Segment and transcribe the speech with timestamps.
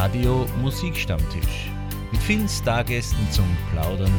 [0.00, 1.70] Radio Musikstammtisch.
[2.10, 4.10] Mit vielen Stargästen zum Plaudern,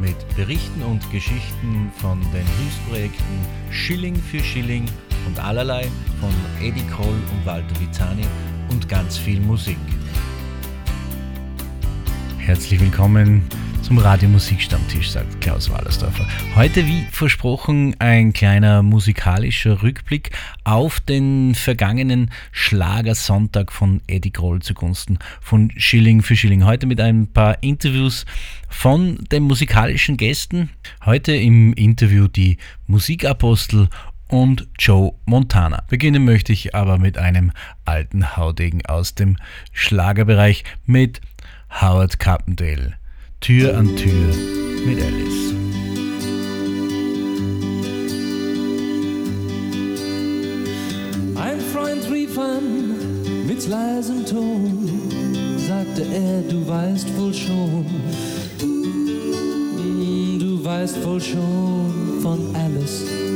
[0.00, 4.86] mit Berichten und Geschichten von den Hilfsprojekten Schilling für Schilling
[5.26, 5.86] und allerlei
[6.18, 6.32] von
[6.66, 8.24] Eddie Kroll und Walter Vizani
[8.70, 9.76] und ganz viel Musik.
[12.38, 13.46] Herzlich willkommen
[13.82, 16.26] zum Radiomusikstammtisch, sagt Klaus Wallersdorfer.
[16.54, 20.30] Heute, wie versprochen, ein kleiner musikalischer Rückblick
[20.64, 26.64] auf den vergangenen Schlagersonntag von Eddie Groll zugunsten von Schilling für Schilling.
[26.64, 28.26] Heute mit ein paar Interviews
[28.68, 30.70] von den musikalischen Gästen.
[31.04, 33.88] Heute im Interview die Musikapostel
[34.28, 35.84] und Joe Montana.
[35.88, 37.52] Beginnen möchte ich aber mit einem
[37.84, 39.36] alten Haudegen aus dem
[39.72, 41.20] Schlagerbereich mit
[41.80, 42.97] Howard Carpendale.
[43.40, 44.34] Tür an Tür
[44.84, 45.54] mit Alice.
[51.36, 52.94] Ein Freund rief an
[53.46, 54.88] mit leisem Ton,
[55.56, 57.86] sagte er, du weißt wohl schon,
[60.38, 63.27] du weißt wohl schon von Alice.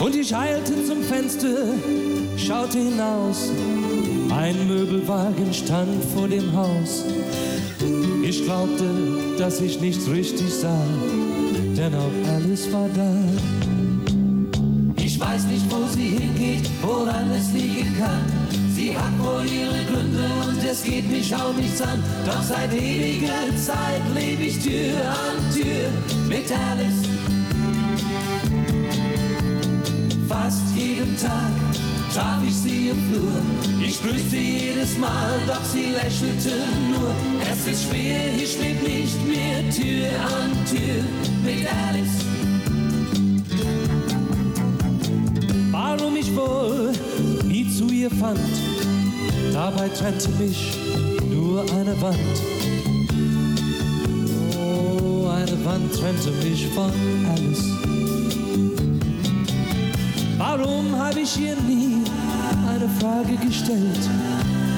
[0.00, 1.74] Und ich eilte zum Fenster,
[2.36, 3.50] schaute hinaus,
[4.30, 7.04] ein Möbelwagen stand vor dem Haus.
[8.22, 8.84] Ich glaubte,
[9.38, 10.86] dass ich nichts richtig sah,
[11.76, 13.12] denn auch alles war da.
[14.96, 18.22] Ich weiß nicht, wo sie hingeht, woran es liegen kann.
[18.76, 22.00] Sie hat wohl ihre Gründe und es geht mich auch nichts an.
[22.24, 25.88] Doch seit ewiger Zeit lebe ich Tür an Tür
[26.28, 27.17] mit Alice.
[30.28, 31.52] Fast jeden Tag
[32.12, 33.32] traf ich sie im Flur.
[33.82, 36.54] Ich grüßte jedes Mal, doch sie lächelte
[36.90, 37.14] nur.
[37.50, 41.02] Es ist schwer, ich leb nicht mehr Tür an Tür
[41.42, 42.26] mit Alice.
[45.70, 46.92] Warum ich wohl
[47.44, 48.38] nie zu ihr fand,
[49.54, 50.76] dabei trennte mich
[51.30, 52.18] nur eine Wand.
[54.58, 56.92] Oh, eine Wand trennte mich von
[57.34, 57.97] Alice.
[60.50, 62.02] Warum habe ich ihr nie
[62.66, 64.00] eine Frage gestellt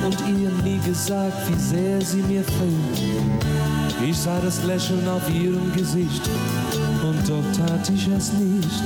[0.04, 2.98] und ihr nie gesagt, wie sehr sie mir fehlt?
[4.04, 6.28] Ich sah das Lächeln auf ihrem Gesicht
[7.04, 8.82] und doch tat ich es nicht.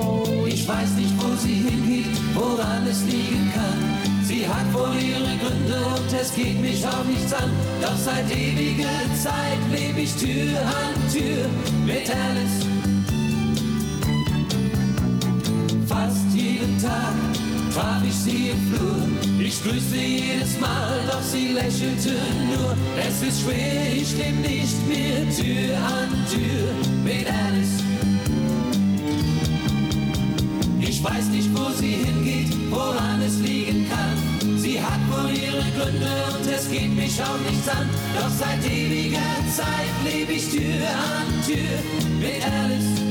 [0.00, 4.24] Oh, ich weiß nicht, wo sie hingeht, woran es liegen kann.
[4.24, 7.50] Sie hat wohl ihre Gründe und es geht mich auch nichts an.
[7.80, 11.46] Doch seit ewiger Zeit lebe ich Tür an Tür
[11.86, 12.65] mit Alice.
[17.76, 19.02] Traf ich sie im Flur.
[19.38, 22.14] Ich grüßte jedes Mal, doch sie lächelte
[22.50, 22.74] nur.
[22.96, 26.68] Es ist schwer, ich leb nicht mehr Tür an Tür
[27.04, 27.76] mit Alice.
[30.80, 34.58] Ich weiß nicht, wo sie hingeht, woran es liegen kann.
[34.58, 37.88] Sie hat wohl ihre Gründe und es geht mich auch nichts an.
[38.18, 41.76] Doch seit ewiger Zeit lebe ich Tür an Tür
[42.20, 43.05] mit Alice.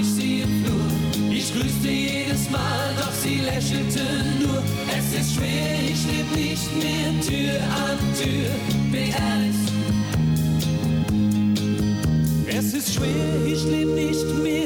[0.00, 1.30] Ich sie im Flur.
[1.30, 4.02] Ich grüßte jedes Mal, doch sie lächelte
[4.42, 4.62] nur.
[4.96, 8.50] Es ist schwer, ich leb nicht mehr Tür an Tür
[9.30, 9.66] Alice.
[12.46, 14.59] Es ist schwer, ich leb nicht mehr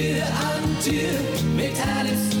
[0.00, 1.20] Tür an Tür
[1.54, 2.34] mit Alice.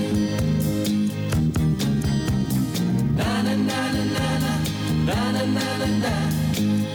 [3.14, 4.56] Na, na, na, na, na,
[5.04, 6.14] na, na, na, na, na,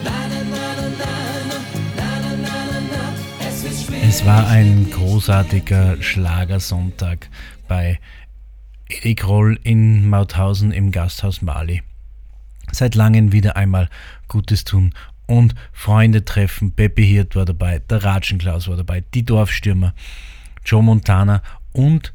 [0.04, 0.90] na, na, na,
[1.96, 4.04] na, na, na, na, schwer.
[4.08, 7.30] Es war ein großartiger Schlagersonntag
[7.68, 8.00] bei
[8.90, 11.84] Eddie Kroll in Mauthausen im Gasthaus Mali.
[12.72, 13.88] Seit langem wieder einmal
[14.28, 14.96] Gutes tun
[15.28, 16.72] und Freunde treffen.
[16.72, 19.94] Peppi Hirt war dabei, der Ratschenklaus war dabei, die Dorfstürmer,
[20.66, 21.42] Joe Montana
[21.74, 22.14] und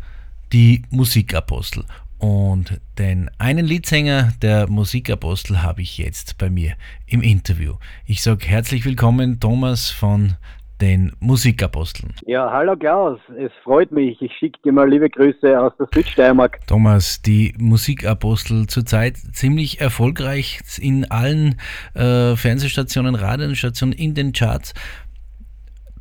[0.53, 1.85] die Musikapostel.
[2.19, 6.75] Und den einen Liedsänger der Musikapostel habe ich jetzt bei mir
[7.07, 7.77] im Interview.
[8.05, 10.35] Ich sage herzlich willkommen, Thomas von
[10.81, 12.15] den Musikaposteln.
[12.27, 14.21] Ja, hallo Klaus, es freut mich.
[14.21, 16.67] Ich schicke dir mal liebe Grüße aus der Südsteiermark.
[16.67, 21.57] Thomas, die Musikapostel zurzeit ziemlich erfolgreich in allen
[21.95, 24.75] äh, Fernsehstationen, Radiostationen, in den Charts.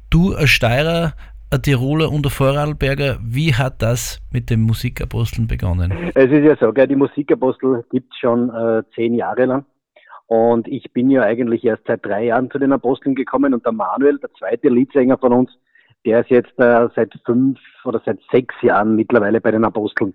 [0.10, 1.14] Du als Steirer,
[1.52, 6.12] ein Tiroler und ein Vorarlberger, wie hat das mit den Musikaposteln begonnen?
[6.14, 9.66] Es ist ja so, gell, die Musikapostel gibt es schon äh, zehn Jahre lang.
[10.28, 13.72] Und ich bin ja eigentlich erst seit drei Jahren zu den Aposteln gekommen und der
[13.72, 15.52] Manuel, der zweite Leadsänger von uns,
[16.06, 20.14] der ist jetzt äh, seit fünf oder seit sechs Jahren mittlerweile bei den Aposteln.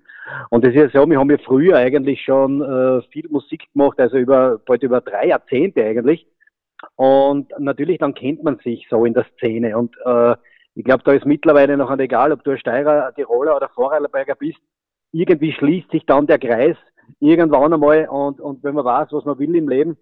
[0.51, 3.99] Und das ist ja so, wir haben ja früher eigentlich schon äh, viel Musik gemacht,
[3.99, 6.27] also über bald über drei Jahrzehnte eigentlich.
[6.95, 9.77] Und natürlich dann kennt man sich so in der Szene.
[9.77, 10.37] Und äh,
[10.75, 14.59] ich glaube, da ist mittlerweile noch egal, ob du ein Steirer, Tiroler oder Vorarlberger bist.
[15.13, 16.77] Irgendwie schließt sich dann der Kreis
[17.21, 19.97] irgendwann einmal und, und wenn man weiß, was man will im Leben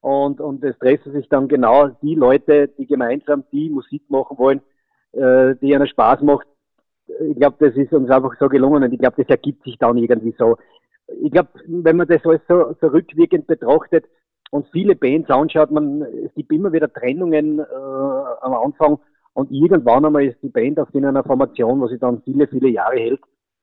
[0.00, 4.60] und, und es treffen sich dann genau die Leute, die gemeinsam die Musik machen wollen,
[5.12, 6.46] äh, die ihnen Spaß macht.
[7.30, 9.96] Ich glaube, das ist uns einfach so gelungen und ich glaube, das ergibt sich dann
[9.96, 10.58] irgendwie so.
[11.22, 14.04] Ich glaube, wenn man das alles so, so rückwirkend betrachtet
[14.50, 17.62] und viele Bands anschaut, man, es gibt immer wieder Trennungen äh,
[18.42, 18.98] am Anfang
[19.40, 22.68] und irgendwann einmal ist die Band auf in einer Formation, was sich dann viele, viele
[22.68, 23.20] Jahre hält.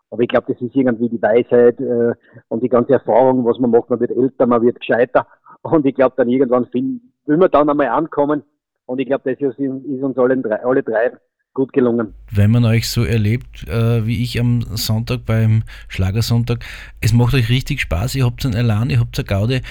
[0.10, 2.14] Aber ich glaube, das ist irgendwie die Weisheit äh,
[2.48, 3.90] und die ganze Erfahrung, was man macht.
[3.90, 5.28] Man wird älter, man wird gescheiter.
[5.62, 8.42] Und ich glaube, dann irgendwann will man dann einmal ankommen.
[8.88, 11.12] Und ich glaube, das ist, ist uns allen drei, alle drei
[11.54, 12.14] gut gelungen.
[12.32, 16.60] Wenn man euch so erlebt, äh, wie ich am Sonntag beim Schlagersonntag,
[17.02, 19.62] es macht euch richtig Spaß, ihr habt einen Elan, ihr habt eine Gaude,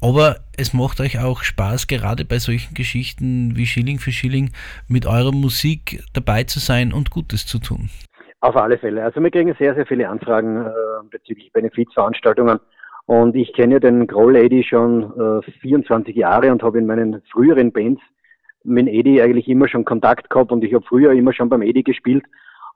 [0.00, 4.50] aber es macht euch auch Spaß, gerade bei solchen Geschichten wie Schilling für Schilling
[4.88, 7.90] mit eurer Musik dabei zu sein und Gutes zu tun.
[8.40, 9.02] Auf alle Fälle.
[9.02, 10.70] Also wir kriegen sehr, sehr viele Anfragen äh,
[11.10, 12.60] bezüglich Benefizveranstaltungen.
[13.06, 17.22] Und ich kenne ja den Groll Lady schon äh, 24 Jahre und habe in meinen
[17.32, 18.00] früheren Bands
[18.64, 21.82] mit Edi eigentlich immer schon Kontakt gehabt und ich habe früher immer schon beim Edi
[21.82, 22.24] gespielt.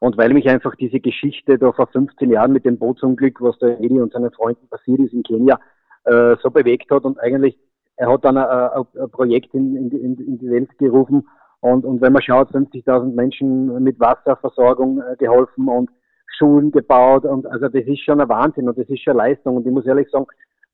[0.01, 3.79] Und weil mich einfach diese Geschichte da vor 15 Jahren mit dem Bootsunglück, was der
[3.81, 5.61] Edi und seinen Freunden passiert ist in Kenia,
[6.05, 7.59] äh, so bewegt hat und eigentlich,
[7.97, 11.29] er hat dann ein, Projekt in, in, in, die Welt gerufen
[11.61, 15.91] und, und wenn man schaut, 50.000 Menschen mit Wasserversorgung äh, geholfen und
[16.27, 19.67] Schulen gebaut und also das ist schon ein Wahnsinn und das ist schon Leistung und
[19.67, 20.27] ich muss ehrlich sagen,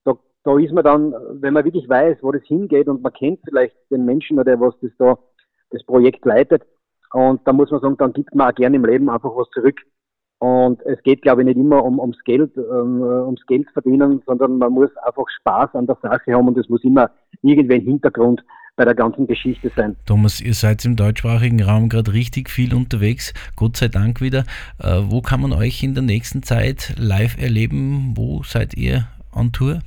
[0.04, 0.14] da,
[0.44, 3.76] da ist man dann, wenn man wirklich weiß, wo das hingeht und man kennt vielleicht
[3.90, 5.18] den Menschen oder was das da,
[5.70, 6.62] das Projekt leitet
[7.12, 9.80] und da muss man sagen, dann gibt man auch gerne im Leben einfach was zurück.
[10.40, 14.58] Und es geht, glaube ich, nicht immer um, ums Geld, ähm, ums Geld verdienen, sondern
[14.58, 17.10] man muss einfach Spaß an der Sache haben und es muss immer
[17.42, 18.44] irgendwie ein Hintergrund
[18.76, 19.96] bei der ganzen Geschichte sein.
[20.06, 24.44] Thomas, ihr seid im deutschsprachigen Raum gerade richtig viel unterwegs, Gott sei Dank wieder.
[24.80, 28.14] Äh, wo kann man euch in der nächsten Zeit live erleben?
[28.16, 29.80] Wo seid ihr on Tour?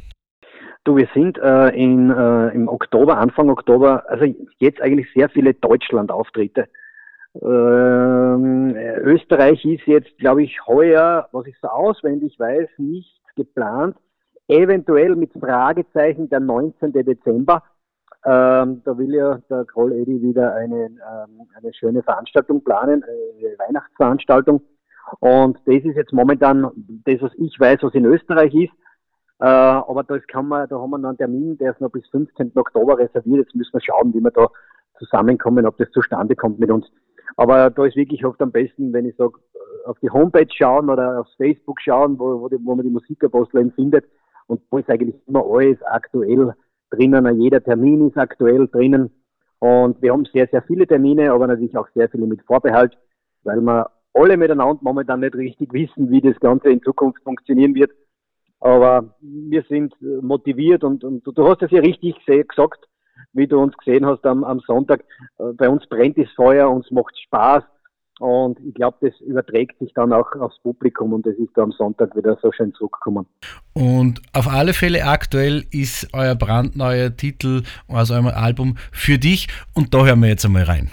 [0.83, 4.25] Du, wir sind äh, in, äh, im Oktober, Anfang Oktober, also
[4.59, 6.67] jetzt eigentlich sehr viele Deutschland-Auftritte.
[7.35, 13.95] Ähm, Österreich ist jetzt, glaube ich, heuer, was ich so auswendig weiß, nicht geplant.
[14.47, 16.91] Eventuell mit Fragezeichen der 19.
[16.91, 17.63] Dezember.
[18.23, 23.57] Ähm, da will ja der Kroll Eddy wieder eine, ähm, eine schöne Veranstaltung planen, eine
[23.57, 24.61] Weihnachtsveranstaltung.
[25.19, 26.69] Und das ist jetzt momentan
[27.05, 28.73] das, was ich weiß, was in Österreich ist.
[29.39, 32.05] Äh, aber das kann man, da haben wir noch einen Termin, der ist noch bis
[32.09, 32.51] 15.
[32.55, 33.47] Oktober reserviert.
[33.47, 34.49] Jetzt müssen wir schauen, wie wir da
[34.99, 36.85] zusammenkommen, ob das zustande kommt mit uns.
[37.37, 39.33] Aber da ist wirklich oft am besten, wenn ich sage,
[39.85, 43.71] auf die Homepage schauen oder aufs Facebook schauen, wo, wo, die, wo man die Musikapostel
[43.71, 44.05] findet.
[44.47, 46.53] Und wo ist eigentlich immer alles aktuell
[46.89, 49.11] drinnen, jeder Termin ist aktuell drinnen.
[49.59, 52.97] Und wir haben sehr, sehr viele Termine, aber natürlich auch sehr viele mit Vorbehalt,
[53.43, 57.91] weil wir alle miteinander momentan nicht richtig wissen, wie das Ganze in Zukunft funktionieren wird.
[58.59, 62.87] Aber wir sind motiviert und, und du hast es ja richtig gesagt,
[63.33, 65.03] wie du uns gesehen hast am, am Sonntag.
[65.37, 67.63] Äh, bei uns brennt das Feuer, uns macht Spaß
[68.21, 71.71] und ich glaube, das überträgt sich dann auch aufs Publikum und das ist da am
[71.71, 73.25] Sonntag wieder so schön zurückgekommen.
[73.73, 79.95] Und auf alle Fälle aktuell ist euer brandneuer Titel aus eurem Album für dich und
[79.95, 80.91] da hören wir jetzt einmal rein.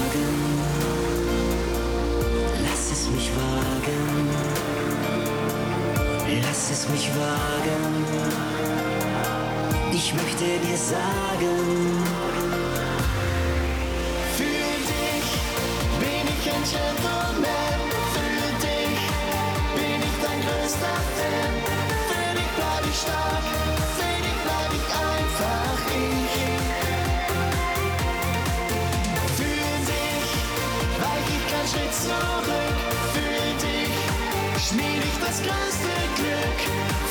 [0.00, 0.28] Wagen,
[2.62, 4.28] lass es mich wagen.
[6.42, 8.04] Lass es mich wagen.
[9.92, 12.04] Ich möchte dir sagen,
[14.36, 15.28] für dich
[16.00, 17.80] bin ich ein Gentleman.
[18.14, 19.00] Für dich
[19.76, 21.54] bin ich dein größter Fan.
[22.08, 23.79] Für dich bleib ich stark.
[35.30, 36.60] Das größte Glück.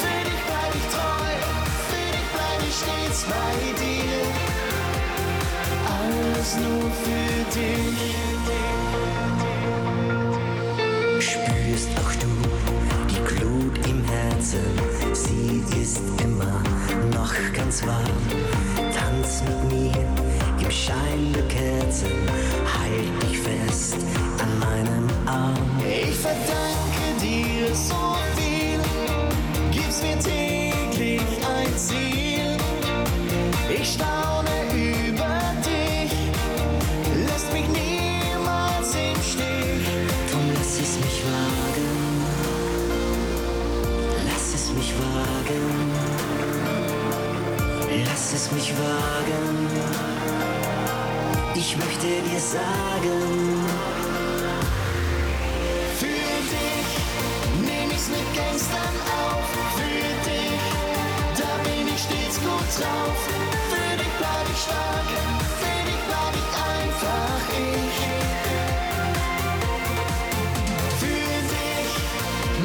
[0.02, 1.32] Für dich bleib ich treu,
[1.88, 4.20] für dich bleib ich stets bei dir.
[5.98, 8.02] Alles nur für dich.
[11.22, 12.32] Spürst auch du
[13.10, 14.68] die Glut im Herzen,
[15.14, 16.62] sie ist immer
[17.14, 18.24] noch ganz warm.
[18.98, 20.06] Tanz mit mir
[20.62, 22.12] im Schein der Kerzen,
[22.66, 23.98] halt dich fest
[24.42, 25.80] an meinem Arm.
[25.80, 26.89] Ich verdanke
[27.74, 28.80] so viel,
[29.72, 31.22] gibst mir täglich
[31.58, 32.58] ein Ziel.
[33.70, 36.12] Ich staune über dich,
[37.28, 39.88] lässt mich niemals im Stich.
[40.32, 41.92] Drum lass es mich wagen,
[44.26, 45.92] lass es mich wagen,
[48.06, 49.68] lass es mich wagen.
[51.56, 53.79] Ich möchte dir sagen,
[58.10, 59.46] mit Gangstern auf.
[59.78, 60.66] Für dich,
[61.40, 63.20] da bin ich stets gut drauf.
[63.72, 65.10] Für dich bleib ich stark,
[65.62, 67.98] für dich bleib ich einfach ich.
[71.02, 71.92] Für dich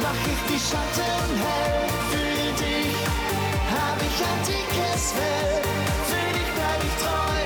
[0.03, 1.85] mach ich die Schatten hell.
[2.13, 2.97] Für dich
[3.75, 4.41] hab ich ein
[5.17, 5.63] Fell.
[6.11, 7.41] Für dich bleib ich treu,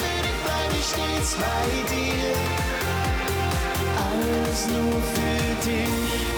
[0.00, 2.34] für dich bleib ich stets bei dir.
[4.08, 6.35] Alles nur für dich.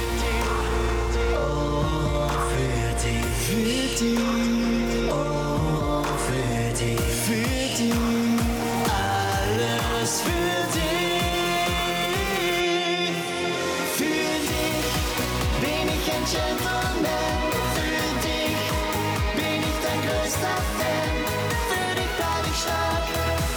[5.11, 7.00] Oh, für dich.
[7.26, 7.35] für
[7.76, 7.93] dich,
[8.87, 11.19] alles für dich.
[13.97, 14.87] Für dich
[15.61, 16.26] bin ich ein.
[17.75, 18.61] Für dich
[19.35, 21.14] bin ich dein größter Fan.
[21.71, 23.07] Für dich bleib ich stark,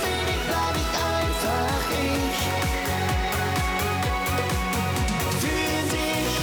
[0.01, 2.39] für dich bleib ich einfach ich.
[5.43, 6.33] Für dich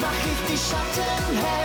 [0.00, 1.63] mach ich die Schatten hell.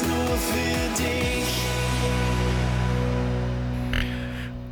[0.00, 1.52] Nur für dich.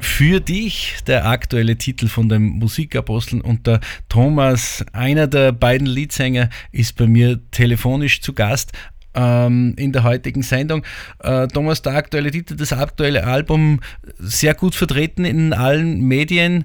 [0.01, 6.49] Für dich der aktuelle Titel von den Musikaposteln und der Thomas, einer der beiden Leadsänger,
[6.73, 8.73] ist bei mir telefonisch zu Gast
[9.15, 10.85] ähm, in der heutigen Sendung.
[11.19, 13.81] Äh, Thomas, der aktuelle Titel, das aktuelle Album,
[14.19, 16.65] sehr gut vertreten in allen Medien.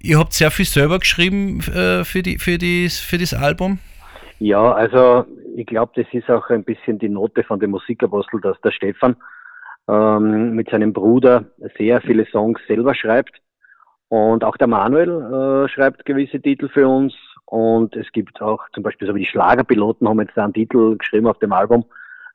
[0.00, 3.80] Ihr habt sehr viel selber geschrieben äh, für, die, für, die, für das Album.
[4.38, 8.60] Ja, also ich glaube, das ist auch ein bisschen die Note von dem Musikapostel, dass
[8.62, 9.16] der Stefan
[9.88, 11.44] ähm, mit seinem Bruder
[11.78, 13.40] sehr viele Songs selber schreibt.
[14.08, 15.10] Und auch der Manuel
[15.64, 17.14] äh, schreibt gewisse Titel für uns.
[17.46, 21.28] Und es gibt auch zum Beispiel so wie die Schlagerpiloten haben jetzt einen Titel geschrieben
[21.28, 21.84] auf dem Album.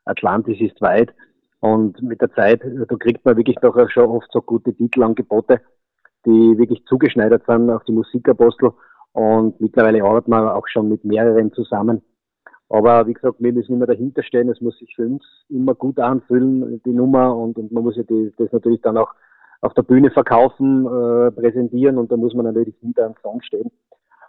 [0.04, 1.12] Atlantis ist weit.
[1.60, 5.60] Und mit der Zeit, da kriegt man wirklich doch auch schon oft so gute Titelangebote,
[6.24, 8.72] die wirklich zugeschneidert sind auf die Musikapostel.
[9.12, 12.02] Und mittlerweile arbeitet man auch schon mit mehreren zusammen.
[12.70, 14.48] Aber wie gesagt, wir müssen immer dahinter stehen.
[14.48, 17.36] Es muss sich für uns immer gut anfühlen, die Nummer.
[17.36, 19.12] Und, und man muss ja die, das natürlich dann auch
[19.60, 21.98] auf der Bühne verkaufen, äh, präsentieren.
[21.98, 23.70] Und da muss man natürlich hinter einem Song stehen.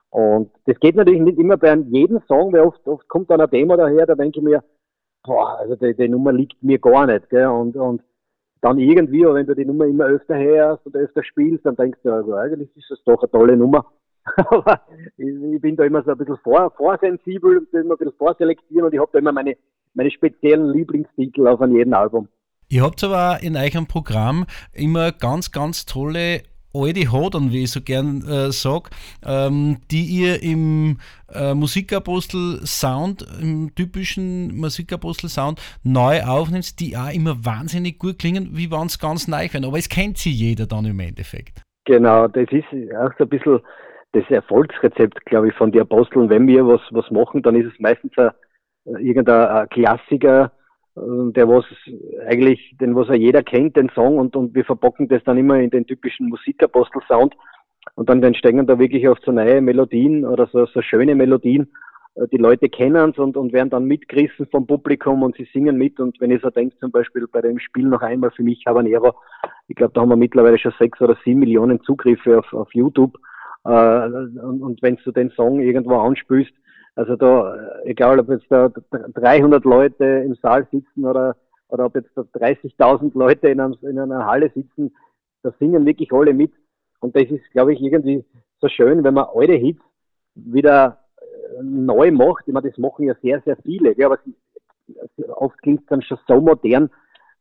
[0.09, 3.49] Und das geht natürlich nicht immer bei jedem Song, weil oft, oft kommt dann ein
[3.49, 4.63] Demo daher, da denke ich mir,
[5.23, 7.29] boah, also die, die Nummer liegt mir gar nicht.
[7.29, 7.45] Gell?
[7.45, 8.01] Und, und
[8.61, 12.11] dann irgendwie, wenn du die Nummer immer öfter hörst und öfter spielst, dann denkst du,
[12.11, 13.85] also eigentlich ist das doch eine tolle Nummer.
[14.35, 14.81] Aber
[15.17, 18.93] ich, bin da immer so ein bisschen vor, vorsensibel, und immer ein bisschen vorselektieren und
[18.93, 19.55] ich habe da immer meine,
[19.93, 22.27] meine speziellen Lieblingstitel auf an jedem Album.
[22.69, 27.81] Ihr habt aber in eurem Programm immer ganz, ganz tolle alte Hodern, wie ich so
[27.81, 28.89] gern äh, sage,
[29.25, 30.99] ähm, die ihr im
[31.33, 38.87] äh, Musikapostel-Sound, im typischen Musikapostel-Sound neu aufnimmt, die auch immer wahnsinnig gut klingen, wie wenn
[38.87, 39.65] es ganz neu wären.
[39.65, 41.61] Aber es kennt sie jeder dann im Endeffekt.
[41.85, 43.59] Genau, das ist auch so ein bisschen
[44.13, 46.29] das Erfolgsrezept, glaube ich, von den Aposteln.
[46.29, 48.31] Wenn wir was, was machen, dann ist es meistens ein,
[48.99, 50.51] irgendein ein Klassiker,
[50.95, 51.65] äh, der was
[52.27, 55.59] eigentlich, den was ja jeder kennt, den Song, und, und wir verbocken das dann immer
[55.59, 57.35] in den typischen Musikapostel-Sound.
[57.95, 61.71] Und dann entstehen da wirklich oft so neue Melodien oder so, so schöne Melodien.
[62.15, 65.77] Äh, Die Leute kennen es und, und werden dann mitgerissen vom Publikum und sie singen
[65.77, 65.99] mit.
[65.99, 69.15] Und wenn ich so denke, zum Beispiel bei dem Spiel noch einmal für mich Habanero,
[69.69, 73.17] ich glaube, da haben wir mittlerweile schon sechs oder sieben Millionen Zugriffe auf, auf YouTube.
[73.63, 76.53] Äh, und, wenn du den Song irgendwo anspielst,
[76.95, 81.35] also da, egal ob jetzt da 300 Leute im Saal sitzen oder,
[81.69, 84.93] oder ob jetzt da 30.000 Leute in, einem, in einer Halle sitzen,
[85.43, 86.51] da singen wirklich alle mit.
[86.99, 88.23] Und das ist, glaube ich, irgendwie
[88.59, 89.81] so schön, wenn man alte Hits
[90.35, 92.43] wieder äh, neu macht.
[92.47, 94.19] Ich meine, das machen ja sehr, sehr viele, gell, aber
[95.35, 96.89] oft klingt es dann schon so modern,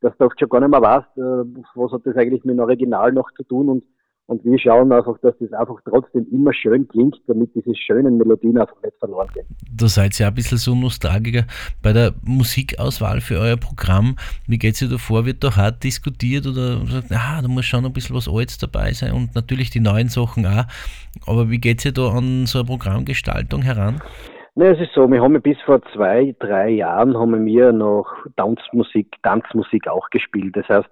[0.00, 2.60] dass du oft schon gar nicht mehr weißt, äh, was hat das eigentlich mit dem
[2.60, 3.84] Original noch zu tun und
[4.30, 8.58] und wir schauen einfach, dass das einfach trotzdem immer schön klingt, damit diese schönen Melodien
[8.58, 9.44] einfach nicht verloren gehen.
[9.76, 11.42] Da seid ihr ja ein bisschen so Nostalgiker
[11.82, 14.14] bei der Musikauswahl für euer Programm.
[14.46, 15.26] Wie geht es da vor?
[15.26, 18.92] Wird da hart diskutiert oder sagt, ah, da muss schon ein bisschen was Altes dabei
[18.92, 20.66] sein und natürlich die neuen Sachen auch.
[21.26, 24.00] Aber wie geht ihr da an so eine Programmgestaltung heran?
[24.54, 28.06] Na, es ist so, wir haben bis vor zwei, drei Jahren haben wir noch
[28.36, 30.56] Tanzmusik, Tanzmusik auch gespielt.
[30.56, 30.88] Das heißt,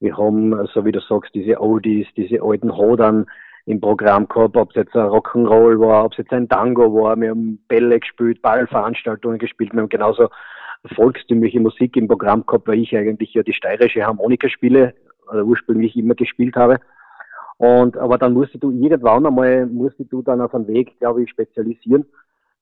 [0.00, 3.26] wir haben, so wie du sagst, diese Oldies, diese alten Hodern
[3.66, 7.20] im Programm gehabt, ob es jetzt ein Rock'n'Roll war, ob es jetzt ein Tango war.
[7.20, 9.72] Wir haben Bälle gespielt, Ballveranstaltungen gespielt.
[9.72, 10.28] Wir haben genauso
[10.94, 14.94] volkstümliche Musik im Programm gehabt, weil ich eigentlich ja die steirische Harmonika spiele,
[15.30, 16.80] oder ursprünglich immer gespielt habe.
[17.58, 21.30] Und, aber dann musst du irgendwann einmal, musst du dann auf einen Weg, glaube ich,
[21.30, 22.06] spezialisieren,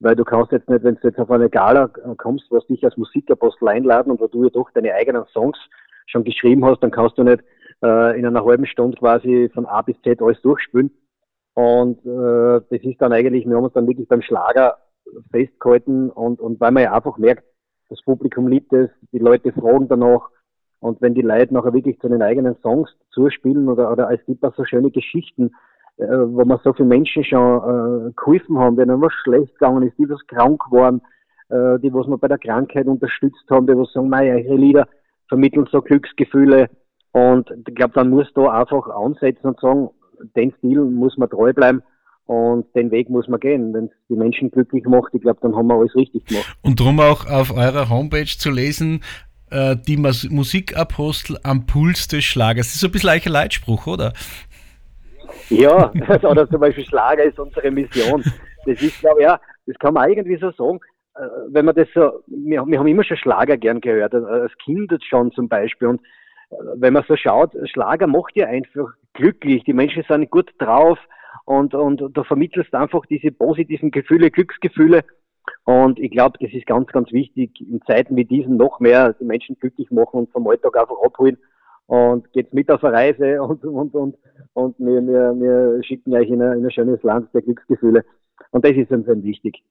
[0.00, 2.97] weil du kannst jetzt nicht, wenn du jetzt auf eine Gala kommst, was dich als
[2.97, 5.59] Musikapostel einladen und wo du ja doch deine eigenen Songs
[6.06, 7.42] schon geschrieben hast, dann kannst du nicht
[7.82, 10.90] äh, in einer halben Stunde quasi von A bis Z alles durchspülen.
[11.54, 14.76] Und äh, das ist dann eigentlich, wir haben uns dann wirklich beim Schlager
[15.30, 17.44] festgehalten und, und weil man ja einfach merkt,
[17.88, 20.28] das Publikum liebt es, die Leute fragen danach
[20.80, 24.44] und wenn die Leute nachher wirklich zu den eigenen Songs zuspielen oder, oder es gibt
[24.44, 25.52] auch so schöne Geschichten,
[25.96, 29.96] äh, wo man so viele Menschen schon äh, geholfen haben, denen was schlecht gegangen ist,
[29.98, 31.00] die was krank waren,
[31.48, 34.88] äh, die was man bei der Krankheit unterstützt haben, die was sagen, naja, ihre Lieder,
[35.28, 36.68] vermitteln so Glücksgefühle.
[37.12, 39.90] Und ich glaube, dann muss da einfach ansetzen und sagen,
[40.37, 41.83] den Stil muss man treu bleiben
[42.26, 43.73] und den Weg muss man gehen.
[43.73, 46.56] Wenn es die Menschen glücklich macht, ich glaube, dann haben wir alles richtig gemacht.
[46.62, 49.02] Und darum auch auf eurer Homepage zu lesen,
[49.50, 52.66] äh, die Musikapostel am Puls des Schlagers.
[52.66, 54.12] Das ist so ein bisschen ein Leitspruch, oder?
[55.50, 55.92] Ja,
[56.23, 58.23] oder zum Beispiel Schlager ist unsere Mission.
[58.66, 60.80] Das ist, glaube ich, ja, das kann man irgendwie so sagen.
[61.18, 64.56] Äh, wenn man das so, wir, wir haben immer schon Schlager gern gehört, äh, als
[64.58, 65.88] Kind schon zum Beispiel.
[65.88, 66.00] Und
[66.50, 69.64] äh, wenn man so schaut, Schlager macht ja einfach glücklich.
[69.64, 70.99] Die Menschen sind gut drauf
[71.44, 75.05] und, und da vermittelst du einfach diese positiven Gefühle, Glücksgefühle.
[75.64, 79.24] Und ich glaube, das ist ganz, ganz wichtig, in Zeiten wie diesen noch mehr die
[79.24, 81.38] Menschen glücklich machen und vom Alltag einfach abholen.
[81.87, 84.16] Und geht's mit auf eine Reise und, und, und,
[84.55, 88.05] und wir, wir, wir schicken euch in ein, in ein schönes Land der Glücksgefühle.
[88.50, 89.62] Und das ist uns wichtig.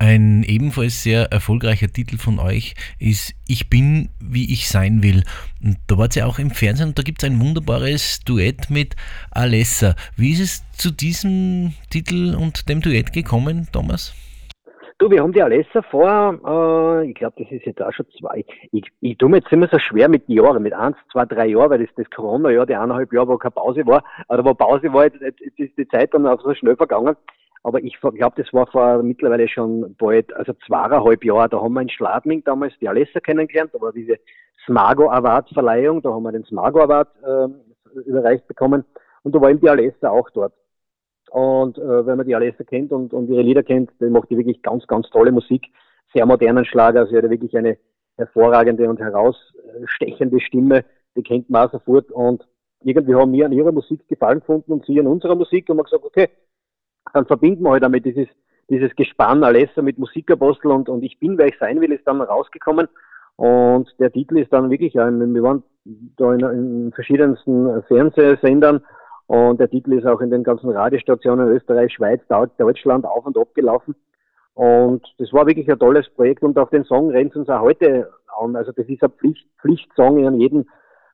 [0.00, 5.24] Ein ebenfalls sehr erfolgreicher Titel von euch ist Ich bin, wie ich sein will.
[5.60, 8.94] Und da wart ihr auch im Fernsehen und da gibt es ein wunderbares Duett mit
[9.32, 9.96] Alessa.
[10.16, 14.14] Wie ist es zu diesem Titel und dem Duett gekommen, Thomas?
[14.98, 18.44] Du, wir haben die Alessa vor, äh, ich glaube, das ist jetzt auch schon zwei.
[18.72, 21.70] Ich, ich tue mir jetzt immer so schwer mit Jahren, mit eins, zwei, drei Jahren,
[21.70, 25.04] weil das das Corona-Jahr, die eineinhalb Jahre, wo keine Pause war, oder wo Pause war,
[25.04, 27.16] jetzt, jetzt ist die Zeit dann auch so schnell vergangen.
[27.62, 31.82] Aber ich glaube, das war vor mittlerweile schon bald, also zweieinhalb Jahre, da haben wir
[31.82, 34.16] in Schladming damals die Alessa kennengelernt, da war diese
[34.64, 38.84] Smago Award Verleihung, da haben wir den Smago Award äh, überreicht bekommen.
[39.22, 40.52] Und da war eben die Alessa auch dort.
[41.30, 44.36] Und äh, wenn man die Alessa kennt und, und ihre Lieder kennt, dann macht die
[44.36, 45.66] wirklich ganz, ganz tolle Musik,
[46.14, 47.76] sehr modernen Schlager, also sie hat wirklich eine
[48.16, 50.84] hervorragende und herausstechende Stimme,
[51.16, 52.10] die kennt man auch sofort.
[52.10, 52.46] Und
[52.82, 55.68] irgendwie haben wir an ihrer Musik gefallen gefunden und sie an unserer Musik.
[55.68, 56.28] Und haben gesagt, okay,
[57.12, 58.28] dann verbinden wir halt damit dieses,
[58.68, 62.20] dieses Gespann Alessa mit Musikapostel und, und ich bin, wer ich sein will, ist dann
[62.20, 62.88] rausgekommen.
[63.36, 65.62] Und der Titel ist dann wirklich, wir waren
[66.16, 68.84] da in, in verschiedensten Fernsehsendern
[69.26, 72.20] und der Titel ist auch in den ganzen Radiostationen Österreich, Schweiz,
[72.58, 73.94] Deutschland auf und ab gelaufen.
[74.54, 78.10] Und das war wirklich ein tolles Projekt und auf den Song rennt uns auch heute
[78.40, 78.56] an.
[78.56, 80.66] Also das ist ein Pflicht, Pflichtsong an jedem,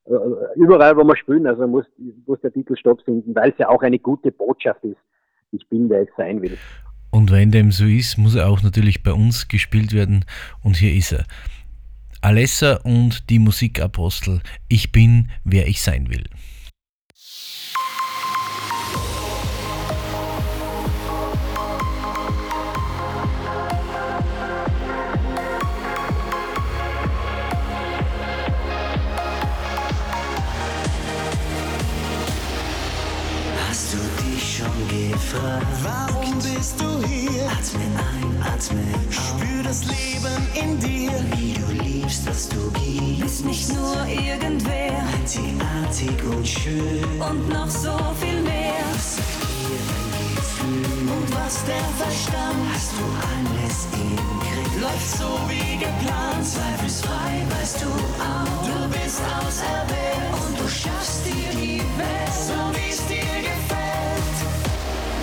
[0.07, 0.15] äh,
[0.55, 1.85] überall wo wir spielen, also muss,
[2.27, 4.97] muss der Titel stattfinden, weil es ja auch eine gute Botschaft ist
[5.55, 6.59] ich bin, wer ich sein will.
[7.11, 10.25] Und wenn dem so ist, muss er auch natürlich bei uns gespielt werden.
[10.63, 11.25] Und hier ist er.
[12.21, 14.41] Alessa und die Musikapostel.
[14.69, 16.25] Ich bin, wer ich sein will.
[43.45, 45.05] Nicht nur irgendwer.
[45.15, 47.05] Einzigartig und schön.
[47.21, 48.85] Und noch so viel mehr.
[48.93, 51.09] Was sagt dir dein Gefühl?
[51.15, 52.59] Und was der Verstand?
[52.73, 54.83] Hast du alles im Griff?
[54.83, 56.43] Läuft so wie geplant.
[56.45, 58.65] Zweifelsfrei weißt du auch.
[58.67, 60.33] Du bist auserwählt.
[60.47, 62.35] Und du schaffst dir die Welt.
[62.49, 64.37] So wie es dir gefällt.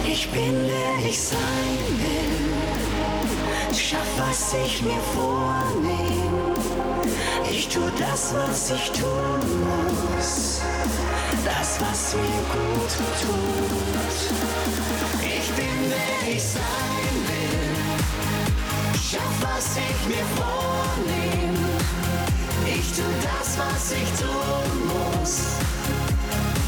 [0.06, 2.62] Ich bin, wer ich sein will.
[3.74, 6.31] Schaff, was ich mir vornehm.
[7.54, 10.62] Ich tu das, was ich tun muss.
[11.44, 14.12] Das, was mir gut tut.
[15.22, 17.76] Ich bin, wer ich sein will.
[18.94, 21.58] Schaff, was ich mir vornehm.
[22.66, 25.36] Ich tu das, was ich tun muss.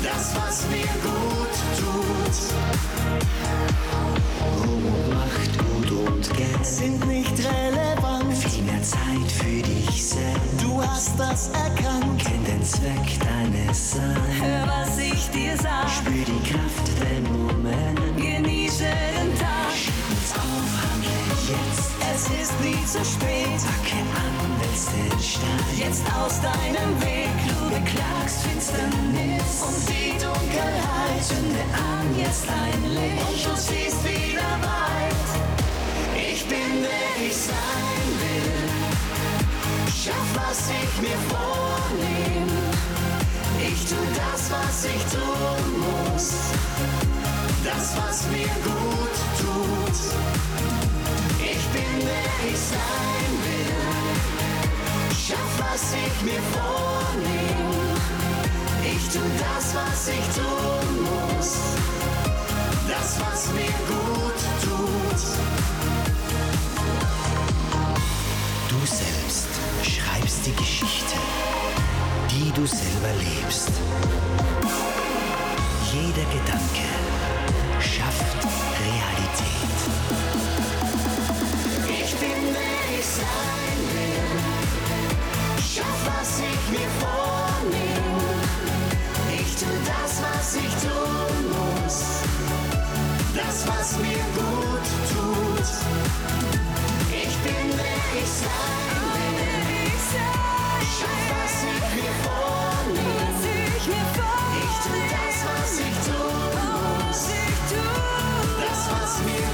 [0.04, 2.36] Das, was mir gut tut.
[4.60, 8.13] Und Macht, Gut und Geld sind nicht relevant.
[8.84, 10.62] Zeit für dich selbst.
[10.62, 12.20] Du hast das erkannt.
[12.20, 14.42] Kenn den Zweck deines Seins.
[14.42, 15.90] Hör, was ich dir sag.
[15.90, 18.18] Spür die Kraft, den Moment.
[18.18, 19.72] Genieße den Tag.
[19.74, 21.10] Schieb uns auf, handle
[21.48, 21.92] jetzt.
[22.14, 23.60] Es ist nie zu spät.
[23.64, 25.78] Packe an, wälz den Stein.
[25.78, 27.32] Jetzt aus deinem Weg.
[27.48, 29.64] Du beklagst Finsternis.
[29.64, 31.24] Und die Dunkelheit.
[31.24, 33.24] Zünde an jetzt ein Licht.
[33.30, 35.30] Und du siehst wieder weit.
[36.16, 38.13] Ich bin, wer ich sein.
[40.04, 42.50] Schaff, was ich mir vornehm.
[43.58, 46.30] Ich tu das, was ich tun muss.
[47.64, 49.98] Das, was mir gut tut.
[51.40, 53.76] Ich bin, wer ich sein will.
[55.26, 57.96] Schaff, was ich mir vornehm.
[58.84, 61.52] Ich tu das, was ich tun muss.
[62.90, 64.94] Das, was mir gut tut.
[68.84, 69.48] Du selbst
[69.82, 71.16] schreibst die Geschichte,
[72.30, 73.72] die du selber lebst.
[75.94, 76.90] Jeder Gedanke
[77.80, 78.46] schafft
[78.84, 79.80] Realität.
[81.88, 84.20] Ich bin, wer ich sein will.
[85.64, 88.20] Schaff, was ich mir vornehm.
[89.40, 92.04] Ich tu das, was ich tun muss.
[93.34, 94.63] Das, was mir gut
[98.22, 98.50] ich sein
[99.08, 99.98] will.
[100.98, 103.34] Schaff, was ich mir vornehm.
[103.76, 107.22] Ich tu das, was ich tun muss.
[108.60, 109.48] Das, was mir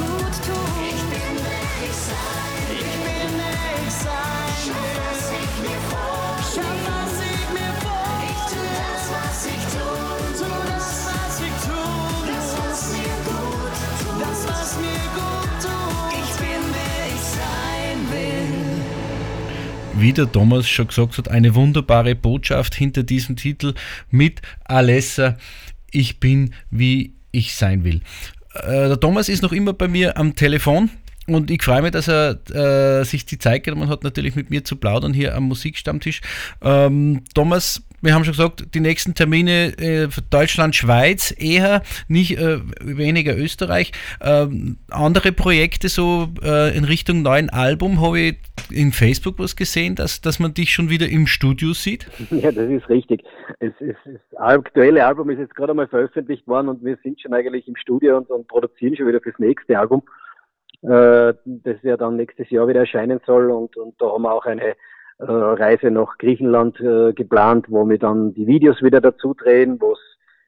[0.00, 0.66] gut tut.
[0.88, 2.76] Ich bin, wer ich sein will.
[2.76, 4.72] Ich bin, wer ich sein will.
[4.72, 6.95] Schaff, was ich mir vornehm.
[19.98, 23.74] Wie der Thomas schon gesagt hat, eine wunderbare Botschaft hinter diesem Titel
[24.10, 25.36] mit Alessa,
[25.90, 28.02] ich bin wie ich sein will.
[28.54, 30.90] Äh, der Thomas ist noch immer bei mir am Telefon
[31.26, 34.64] und ich freue mich, dass er äh, sich die Zeit genommen hat, natürlich mit mir
[34.64, 36.20] zu plaudern hier am Musikstammtisch.
[36.62, 42.60] Ähm, Thomas, wir haben schon gesagt, die nächsten Termine äh, Deutschland, Schweiz eher, nicht äh,
[42.80, 43.92] weniger Österreich.
[44.22, 48.36] Ähm, andere Projekte so äh, in Richtung neuen Album habe ich
[48.70, 52.06] in Facebook was gesehen, dass, dass man dich schon wieder im Studio sieht.
[52.36, 53.24] Ja, das ist richtig.
[53.60, 57.32] Es, es, das aktuelle Album ist jetzt gerade einmal veröffentlicht worden und wir sind schon
[57.32, 60.02] eigentlich im Studio und, und produzieren schon wieder fürs nächste Album,
[60.82, 63.50] äh, das ja dann nächstes Jahr wieder erscheinen soll.
[63.50, 64.76] Und, und da haben wir auch eine
[65.18, 69.92] äh, Reise nach Griechenland äh, geplant, wo wir dann die Videos wieder dazu drehen, wo
[69.92, 70.00] es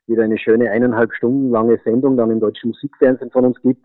[0.07, 3.83] wieder eine schöne eineinhalb Stunden lange Sendung dann im deutschen Musikfernsehen von uns gibt.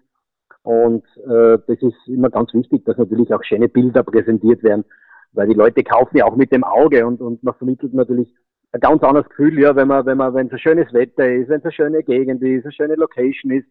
[0.63, 4.85] Und äh, das ist immer ganz wichtig, dass natürlich auch schöne Bilder präsentiert werden,
[5.33, 8.33] weil die Leute kaufen ja auch mit dem Auge und, und man vermittelt natürlich
[8.71, 11.49] ein ganz anderes Gefühl, ja, wenn man, wenn man, wenn es ein schönes Wetter ist,
[11.49, 13.67] wenn es eine schöne Gegend ist, eine schöne Location ist.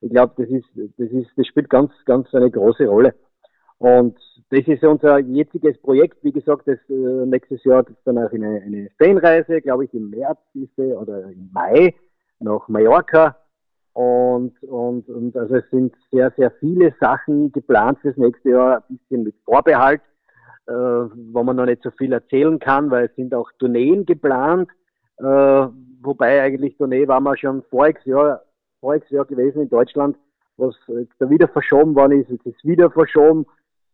[0.00, 3.14] Ich glaube, das ist, das ist, das spielt ganz, ganz eine große Rolle.
[3.84, 4.16] Und
[4.48, 6.16] das ist unser jetziges Projekt.
[6.24, 10.08] Wie gesagt, das äh, nächstes Jahr ist dann auch eine, eine Fanreise, glaube ich, im
[10.08, 11.94] März ist oder im Mai
[12.40, 13.36] nach Mallorca.
[13.92, 18.96] Und, und, und also es sind sehr, sehr viele Sachen geplant fürs nächste Jahr, ein
[18.96, 20.00] bisschen mit Vorbehalt,
[20.66, 24.70] äh, wo man noch nicht so viel erzählen kann, weil es sind auch Tourneen geplant,
[25.18, 25.24] äh,
[26.00, 28.44] wobei eigentlich Tournee war man schon voriges Jahr,
[28.80, 30.16] voriges Jahr gewesen in Deutschland,
[30.56, 33.44] was jetzt da wieder verschoben worden ist, jetzt ist wieder verschoben.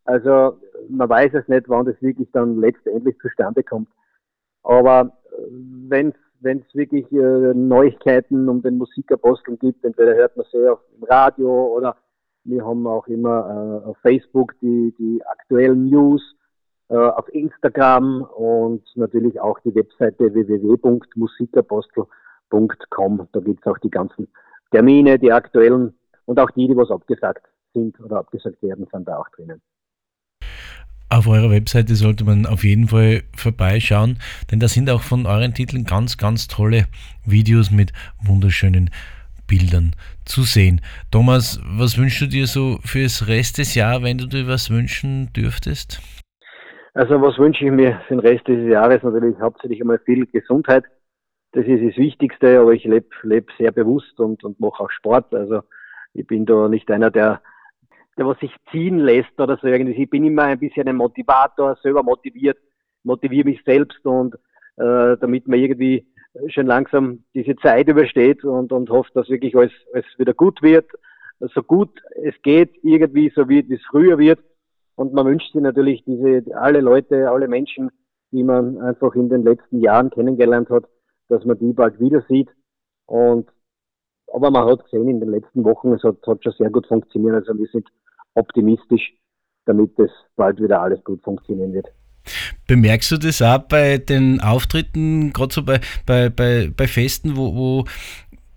[0.04, 0.58] Also
[0.88, 3.88] man weiß es nicht, wann das wirklich dann letztendlich zustande kommt.
[4.62, 5.12] Aber
[5.48, 10.68] wenn es wenn es wirklich äh, Neuigkeiten um den Musikapostel gibt, entweder hört man sie
[10.68, 11.96] auf dem Radio oder
[12.44, 16.22] wir haben auch immer äh, auf Facebook die, die aktuellen News,
[16.88, 23.28] äh, auf Instagram und natürlich auch die Webseite www.musikapostel.com.
[23.32, 24.28] Da gibt es auch die ganzen
[24.70, 29.18] Termine, die aktuellen und auch die, die was abgesagt sind oder abgesagt werden, sind da
[29.18, 29.60] auch drinnen.
[31.12, 34.18] Auf eurer Webseite sollte man auf jeden Fall vorbeischauen,
[34.51, 36.85] denn da sind auch von euren Titeln ganz, ganz tolle
[37.27, 37.92] Videos mit
[38.23, 38.90] wunderschönen
[39.49, 40.81] Bildern zu sehen.
[41.11, 45.33] Thomas, was wünschst du dir so fürs Rest des Jahres, wenn du dir was wünschen
[45.33, 46.01] dürftest?
[46.94, 49.03] Also was wünsche ich mir für den Rest dieses Jahres?
[49.03, 50.85] Natürlich hauptsächlich einmal viel Gesundheit.
[51.53, 55.35] Das ist das Wichtigste, aber ich lebe leb sehr bewusst und, und mache auch Sport.
[55.35, 55.62] Also
[56.14, 57.42] ich bin da nicht einer, der, der
[58.16, 60.03] was sich ziehen lässt oder so irgendwie.
[60.03, 62.59] Ich bin immer ein bisschen ein Motivator, selber motiviert,
[63.03, 64.35] motiviere mich selbst und
[64.77, 66.07] äh, damit man irgendwie
[66.49, 70.87] schon langsam diese Zeit übersteht und, und hofft, dass wirklich alles, alles wieder gut wird,
[71.55, 71.90] so gut
[72.23, 74.40] es geht, irgendwie so wie es früher wird.
[74.96, 77.90] Und man wünscht sich natürlich diese, alle Leute, alle Menschen,
[78.33, 80.85] die man einfach in den letzten Jahren kennengelernt hat,
[81.29, 82.51] dass man die bald wieder sieht.
[83.07, 83.49] Und,
[84.33, 87.35] aber man hat gesehen in den letzten Wochen, es hat, hat schon sehr gut funktioniert.
[87.35, 87.88] Also wir sind
[88.35, 89.12] optimistisch,
[89.66, 91.87] damit es bald wieder alles gut funktionieren wird.
[92.66, 97.55] Bemerkst du das auch bei den Auftritten, gerade so bei, bei, bei, bei Festen, wo,
[97.55, 97.85] wo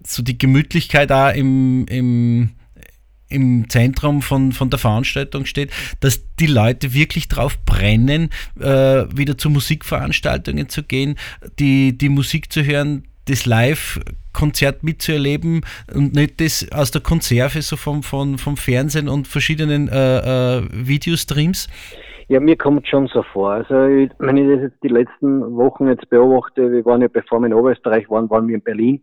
[0.06, 2.52] so die Gemütlichkeit da im, im,
[3.30, 9.38] im Zentrum von, von der Veranstaltung steht, dass die Leute wirklich drauf brennen, äh, wieder
[9.38, 11.16] zu Musikveranstaltungen zu gehen,
[11.60, 15.62] die, die Musik zu hören, das Live-Konzert mitzuerleben
[15.94, 20.64] und nicht das aus der Konserve so vom, vom, vom Fernsehen und verschiedenen äh, äh,
[20.72, 21.68] Videostreams?
[22.30, 23.52] Ja, mir kommt schon so vor.
[23.52, 27.48] Also, wenn ich das jetzt die letzten Wochen jetzt beobachte, wir waren ja, bevor wir
[27.48, 29.02] in Oberösterreich waren, waren wir in Berlin.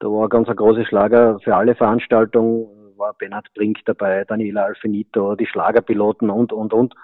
[0.00, 5.34] Da war ganz ein großer Schlager für alle Veranstaltungen, war Bernhard Brink dabei, Daniela Alfinito,
[5.34, 6.94] die Schlagerpiloten und, und, und.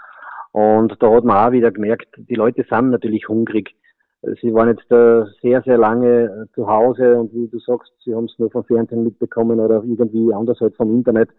[0.53, 3.74] Und da hat man auch wieder gemerkt, die Leute sind natürlich hungrig.
[4.22, 8.14] Sie waren jetzt äh, sehr, sehr lange äh, zu Hause und wie du sagst, sie
[8.14, 11.30] haben es nur vom Fernsehen mitbekommen oder irgendwie anders halt vom Internet.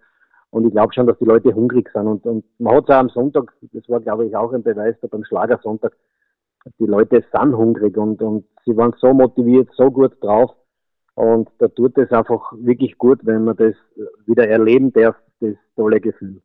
[0.49, 2.07] Und ich glaube schon, dass die Leute hungrig sind.
[2.07, 4.95] Und, und man hat es auch am Sonntag, das war glaube ich auch ein Beweis
[5.01, 5.95] da beim Schlagersonntag,
[6.79, 10.51] die Leute sind hungrig und, und sie waren so motiviert, so gut drauf.
[11.13, 13.75] Und da tut es einfach wirklich gut, wenn man das
[14.25, 16.41] wieder erleben darf, das tolle Gefühl.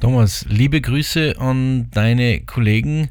[0.00, 3.08] Thomas, liebe Grüße an deine Kollegen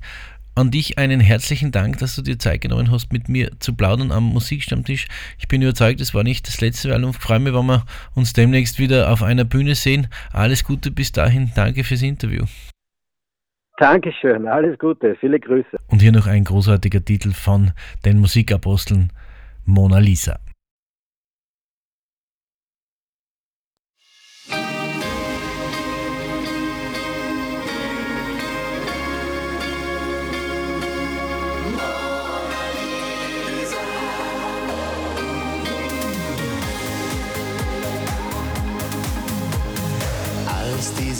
[0.55, 4.11] an dich einen herzlichen Dank, dass du dir Zeit genommen hast, mit mir zu plaudern
[4.11, 5.07] am Musikstammtisch.
[5.37, 8.33] Ich bin überzeugt, es war nicht das letzte Mal und freue mich, wenn wir uns
[8.33, 10.07] demnächst wieder auf einer Bühne sehen.
[10.31, 11.51] Alles Gute bis dahin.
[11.55, 12.45] Danke fürs Interview.
[13.77, 15.77] Dankeschön, alles Gute, viele Grüße.
[15.87, 17.71] Und hier noch ein großartiger Titel von
[18.05, 19.11] den Musikaposteln
[19.65, 20.39] Mona Lisa.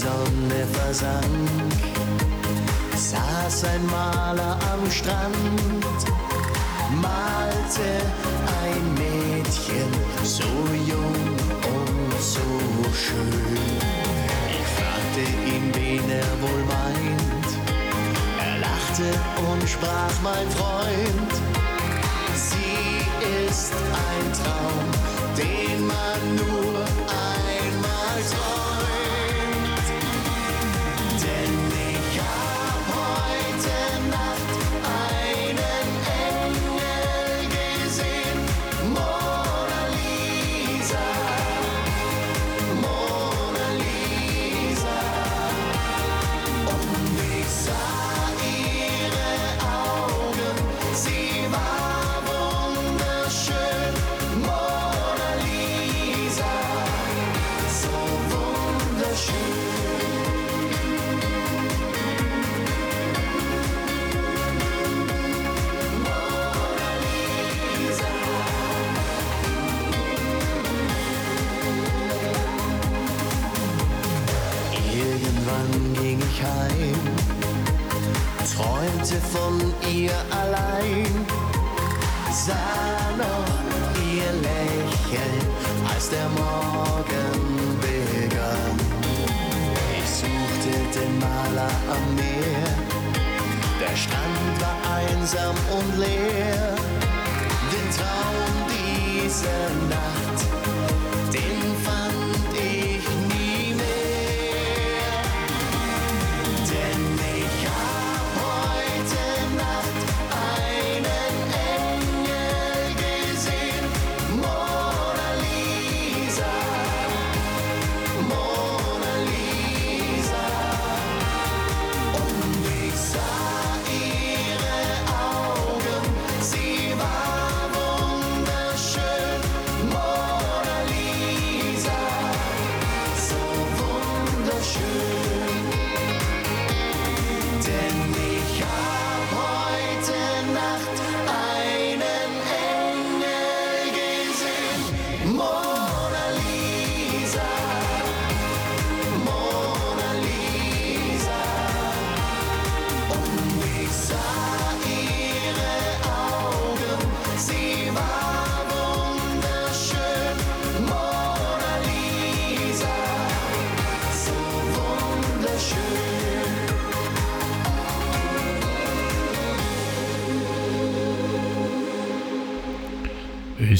[0.06, 1.82] Sonne versank,
[2.96, 6.00] saß ein Maler am Strand,
[7.02, 7.92] malte
[8.62, 9.92] ein Mädchen,
[10.24, 10.52] so
[10.92, 11.26] jung
[11.78, 12.50] und so
[12.94, 13.58] schön.
[14.60, 17.50] Ich fragte ihn, wen er wohl meint.
[18.46, 19.08] Er lachte
[19.50, 21.34] und sprach, mein Freund,
[22.36, 23.02] sie
[23.48, 23.74] ist
[24.08, 24.88] ein Traum,
[25.36, 26.75] den man nur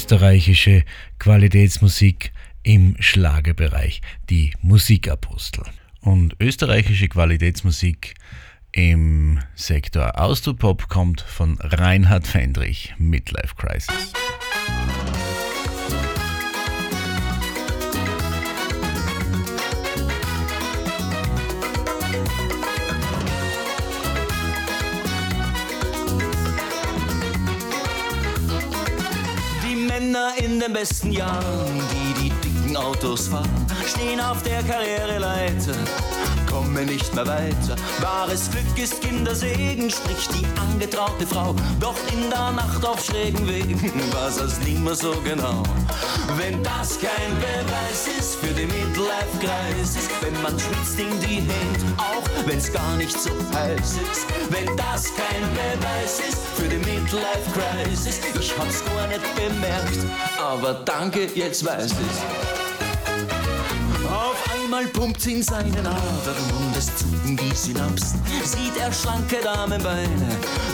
[0.06, 0.84] österreichische
[1.18, 2.30] Qualitätsmusik
[2.62, 5.64] im Schlagerbereich, die Musikapostel.
[6.00, 8.14] Und österreichische Qualitätsmusik
[8.70, 14.12] im Sektor Austropop kommt von Reinhard Fendrich, Midlife Crisis.
[30.46, 35.74] In den besten Jahren, die die dicken Autos fahren, stehen auf der Karriereleiter,
[36.56, 37.76] kommen nicht mehr weiter.
[38.00, 41.54] Wahres Glück ist Kindersegen, spricht die angetraute Frau.
[41.80, 43.78] Doch in der Nacht auf schrägen Wegen
[44.12, 45.62] weiß es nimmer so genau.
[46.38, 52.46] Wenn das kein Beweis ist für die Midlife-Crisis, wenn man schwitzt in die Hände, auch
[52.46, 54.26] wenn's gar nicht so heiß ist.
[54.48, 59.98] Wenn das kein Beweis ist für die Midlife-Crisis, ich hab's gar nicht bemerkt,
[60.40, 62.65] aber danke, jetzt weiß ich's.
[64.66, 68.20] Einmal pumpt's in seinen Adern und es zucken die Synapsen.
[68.42, 70.26] Sieht er schlanke Damenbeine,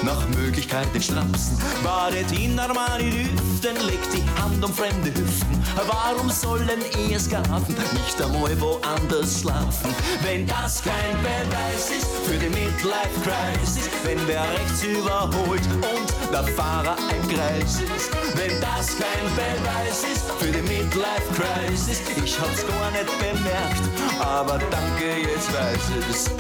[0.03, 1.59] nach Möglichkeit den Strapsen.
[1.85, 5.63] Badet in Armani-Düften, legt die Hand um fremde Hüften.
[5.87, 9.95] Warum sollen Ehesgaven nicht einmal woanders schlafen?
[10.23, 16.97] Wenn das kein Beweis ist für die Midlife-Crisis, wenn wer rechts überholt und der Fahrer
[16.97, 18.11] ein Kreis ist.
[18.35, 23.82] Wenn das kein Beweis ist für die Midlife-Crisis, ich hab's gar nicht bemerkt,
[24.21, 26.31] aber danke, jetzt weiß ich's.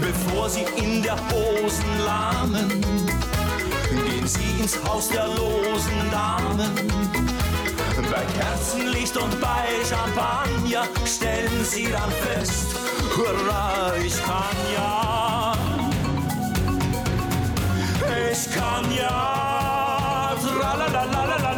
[0.00, 2.68] Bevor sie in der Hosen lahmen,
[3.90, 6.70] gehen sie ins Haus der losen Damen.
[8.10, 12.68] Bei Kerzenlicht und bei Champagner stellen sie dann fest,
[13.16, 15.52] hurra, ich kann ja,
[18.30, 21.51] ich kann ja, tralalalalala.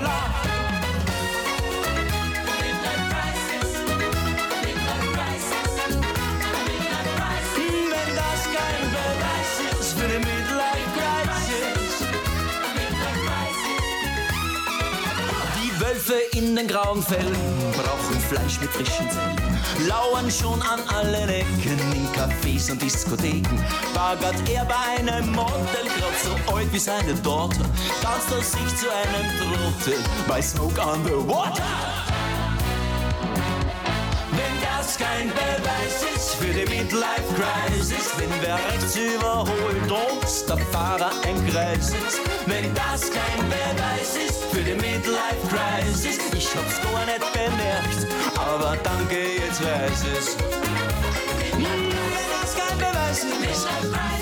[16.55, 17.35] In den grauen Fällen
[17.73, 19.89] brauchen Fleisch mit frischen Zellen.
[19.89, 23.59] Lauern schon an allen Ecken in Cafés und Diskotheken.
[23.93, 27.65] Bagert er bei einem Model, grad so alt wie seine Tochter.
[28.01, 31.94] Tanzt er sich zu einem Trottel bei Smoke on the Water.
[34.97, 41.51] Das kein Beweis ist für die Midlife-Crisis, wenn wer rechts überholt und der Fahrer ein
[41.51, 42.21] Kreis ist.
[42.47, 48.07] Wenn das kein Beweis ist für die Midlife-Crisis, ich hab's gar nicht bemerkt,
[48.39, 50.37] aber danke, jetzt weiß es.
[51.51, 51.91] Wenn
[52.31, 53.41] das kein Beweis ist für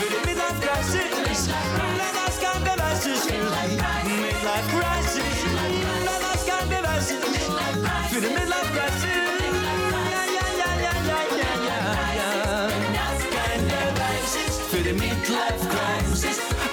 [0.08, 7.20] die Midlife-Crisis, wenn das kein Beweis ist für die Midlife-Crisis, wenn das kein Beweis ist
[8.11, 9.01] für die Midlife-Crisis.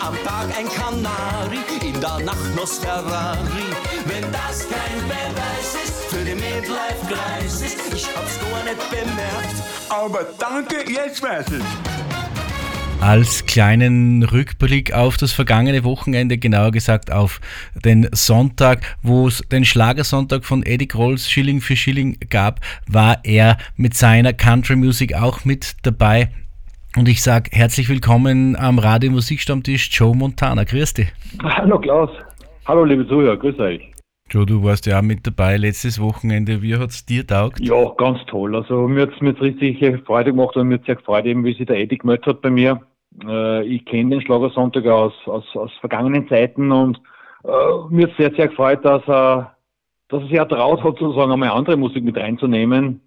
[0.09, 3.37] Am Tag ein Kanari, in der Nacht Nosferrari.
[4.07, 9.55] Wenn das kein Beweis ist für die Midlife-Crisis, ich hab's gar nicht bemerkt,
[9.87, 13.03] aber danke, jetzt weiß ich.
[13.03, 17.39] als kleinen Rückblick auf das vergangene Wochenende, genauer gesagt auf
[17.75, 23.59] den Sonntag, wo es den Schlagersonntag von Eddie Grolls Schilling für Schilling gab, war er
[23.75, 26.31] mit seiner Country Music auch mit dabei.
[26.97, 30.63] Und ich sage herzlich willkommen am Radio Musikstammtisch Joe Montana.
[30.63, 31.13] Grüß dich.
[31.43, 32.09] Hallo Klaus.
[32.65, 33.91] Hallo liebe Zuhörer, grüß euch.
[34.31, 36.61] Joe, du warst ja auch mit dabei letztes Wochenende.
[36.63, 37.59] Wie hat es dir taugt?
[37.59, 38.55] Ja, ganz toll.
[38.55, 41.53] Also mir hat es mir richtig Freude gemacht und mir hat sehr gefreut, eben wie
[41.53, 42.81] sich der Eddie gemeldet hat bei mir.
[43.23, 46.99] Äh, ich kenne den Schlagersonntag aus, aus, aus vergangenen Zeiten und
[47.43, 47.49] äh,
[47.89, 49.55] mir hat sehr, sehr gefreut, dass er,
[50.09, 53.01] dass er sich auch traut hat, sozusagen einmal andere Musik mit reinzunehmen.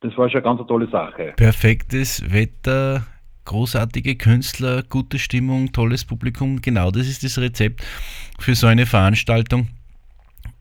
[0.00, 1.34] Das war schon eine ganz tolle Sache.
[1.36, 3.02] Perfektes Wetter,
[3.44, 6.60] großartige Künstler, gute Stimmung, tolles Publikum.
[6.60, 7.82] Genau das ist das Rezept
[8.38, 9.68] für so eine Veranstaltung.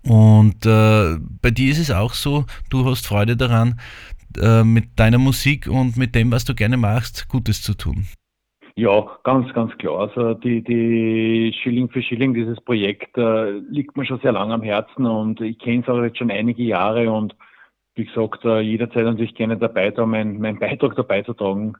[0.03, 3.79] Und äh, bei dir ist es auch so, du hast Freude daran,
[4.41, 8.07] äh, mit deiner Musik und mit dem, was du gerne machst, Gutes zu tun.
[8.75, 9.99] Ja, ganz, ganz klar.
[9.99, 14.63] Also die, die Schilling für Schilling, dieses Projekt äh, liegt mir schon sehr lange am
[14.63, 17.35] Herzen und ich kenne es auch jetzt schon einige Jahre und
[17.95, 21.73] wie gesagt, äh, jederzeit natürlich gerne dabei, da meinen mein Beitrag dabei zu tragen.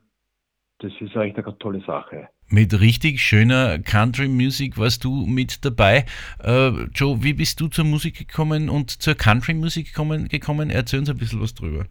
[0.82, 2.28] Das ist echt eine ganz tolle Sache.
[2.50, 6.06] Mit richtig schöner Country Music warst du mit dabei.
[6.44, 10.28] Äh, Joe, wie bist du zur Musik gekommen und zur Country Musik gekommen?
[10.28, 10.72] gekommen?
[10.72, 11.86] Erzähl uns ein bisschen was drüber.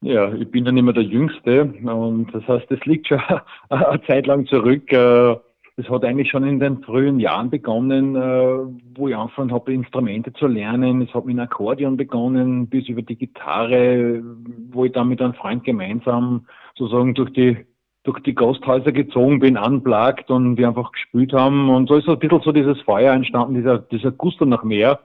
[0.00, 3.20] Ja, ich bin dann immer der Jüngste und das heißt, das liegt schon
[3.68, 4.90] eine Zeit lang zurück.
[4.92, 5.36] Äh,
[5.76, 8.58] das hat eigentlich schon in den frühen Jahren begonnen, äh,
[8.94, 11.02] wo ich angefangen habe, Instrumente zu lernen.
[11.02, 14.22] Es hat mit dem Akkordeon begonnen, bis über die Gitarre,
[14.70, 17.56] wo ich dann mit einem Freund gemeinsam sozusagen durch die
[18.04, 21.68] durch die Gasthäuser gezogen bin, unplugged und wir einfach gespielt haben.
[21.68, 25.00] Und so ist so ein bisschen so dieses Feuer entstanden, dieser, dieser Gusto nach mehr.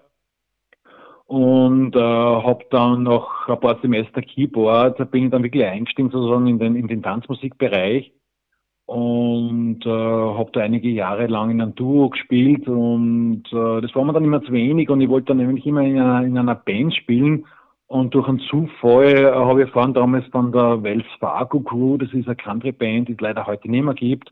[1.27, 6.47] Und äh, habe dann nach ein paar Semester Keyboard, bin ich dann wirklich eingestiegen sozusagen
[6.47, 8.13] in den, in den Tanzmusikbereich
[8.85, 14.05] und äh, habe da einige Jahre lang in einem Duo gespielt und äh, das war
[14.05, 16.53] mir dann immer zu wenig und ich wollte dann nämlich immer in einer, in einer
[16.53, 17.45] Band spielen
[17.87, 22.11] und durch einen Zufall äh, habe ich erfahren damals von der Wells Fargo Crew, das
[22.13, 24.29] ist eine Country-Band, die es leider heute nicht mehr gibt,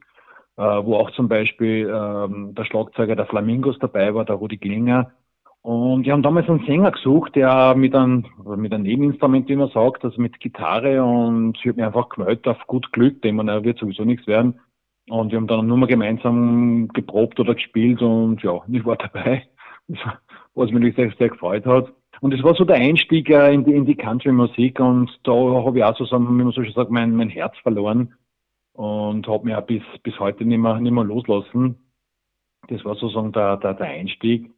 [0.57, 5.11] äh, wo auch zum Beispiel ähm, der Schlagzeuger der Flamingos dabei war, der Rudi Klinger
[5.63, 8.25] und die haben damals einen Sänger gesucht, der mit einem,
[8.57, 12.45] mit einem Nebeninstrument, wie man sagt, also mit Gitarre und sie hat mich einfach gemeldet
[12.49, 14.59] auf gut Glück, denn man er wird sowieso nichts werden.
[15.07, 19.47] Und wir haben dann nur mal gemeinsam geprobt oder gespielt und ja, ich war dabei,
[20.53, 21.93] was mich sehr, sehr gefreut hat.
[22.23, 25.79] Und es war so der Einstieg äh, in die, in die Country-Musik und da habe
[25.79, 28.13] ich auch so, wie man so schön sagt, mein, mein Herz verloren
[28.71, 31.75] und habe mich auch bis, bis heute nicht mehr, nicht mehr loslassen.
[32.69, 34.49] Das war sozusagen der, der, der Einstieg.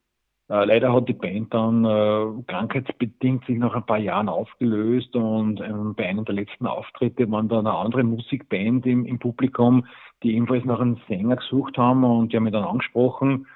[0.47, 5.59] Äh, leider hat die Band dann äh, krankheitsbedingt sich nach ein paar Jahren aufgelöst und
[5.59, 9.87] ähm, bei einem der letzten Auftritte waren dann eine andere Musikband im, im Publikum,
[10.21, 13.47] die ebenfalls nach einem Sänger gesucht haben und die haben mich dann angesprochen.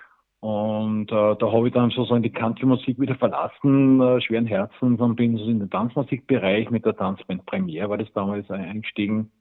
[0.42, 5.16] Und äh, da habe ich dann sozusagen die Country-Musik wieder verlassen, äh, schweren Herzens, und
[5.16, 9.32] bin so in den Tanzmusikbereich mit der Tanzband Premiere, war das damals eingestiegen.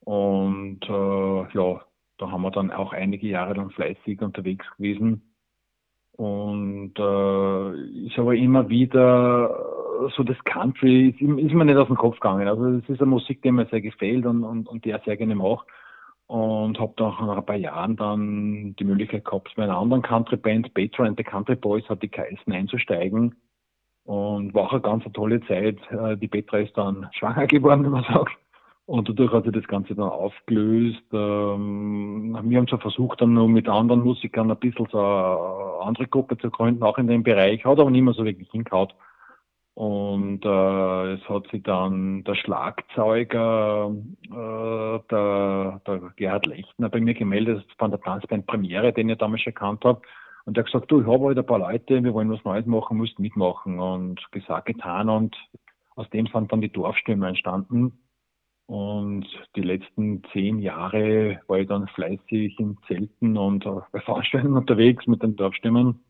[0.00, 1.82] Und äh, ja,
[2.18, 5.22] da haben wir dann auch einige Jahre lang fleißig unterwegs gewesen
[6.12, 9.50] und äh, ist aber immer wieder
[10.16, 12.48] so das Country, ist, ist mir nicht aus dem Kopf gegangen.
[12.48, 15.16] Also es ist eine Musik, die mir sehr gefällt und, und, und die ich sehr
[15.16, 15.64] gerne mache.
[16.32, 21.04] Und habe nach ein paar Jahren dann die Möglichkeit gehabt, mit einer anderen Country-Band, Petra
[21.04, 23.34] and the Country Boys, hat die geheißen, einzusteigen.
[24.04, 25.76] Und war auch eine ganz tolle Zeit.
[25.90, 28.32] Äh, die Petra ist dann schwanger geworden, wie man sagt.
[28.86, 31.04] Und dadurch hat sich das Ganze dann aufgelöst.
[31.12, 36.06] Ähm, wir haben so versucht, dann noch mit anderen Musikern ein bisschen so eine andere
[36.06, 38.88] Gruppe zu gründen, auch in dem Bereich, hat aber nicht mehr so wirklich hingehauen.
[39.74, 43.90] Und äh, es hat sich dann der Schlagzeuger,
[44.24, 49.42] äh, der, der Gerhard Lechner, bei mir gemeldet von der Tanzband Premiere, den ich damals
[49.42, 50.02] schon kannt habe.
[50.44, 52.66] Und der hat gesagt, du, ich habe halt ein paar Leute, wir wollen was Neues
[52.66, 53.80] machen, musst mitmachen.
[53.80, 55.08] Und gesagt, getan.
[55.08, 55.36] Und
[55.96, 57.98] aus dem sind dann die Dorfstürme entstanden
[58.72, 65.06] und die letzten zehn Jahre war ich dann fleißig in Zelten und bei Veranstaltungen unterwegs
[65.06, 66.02] mit den Dorfstimmen.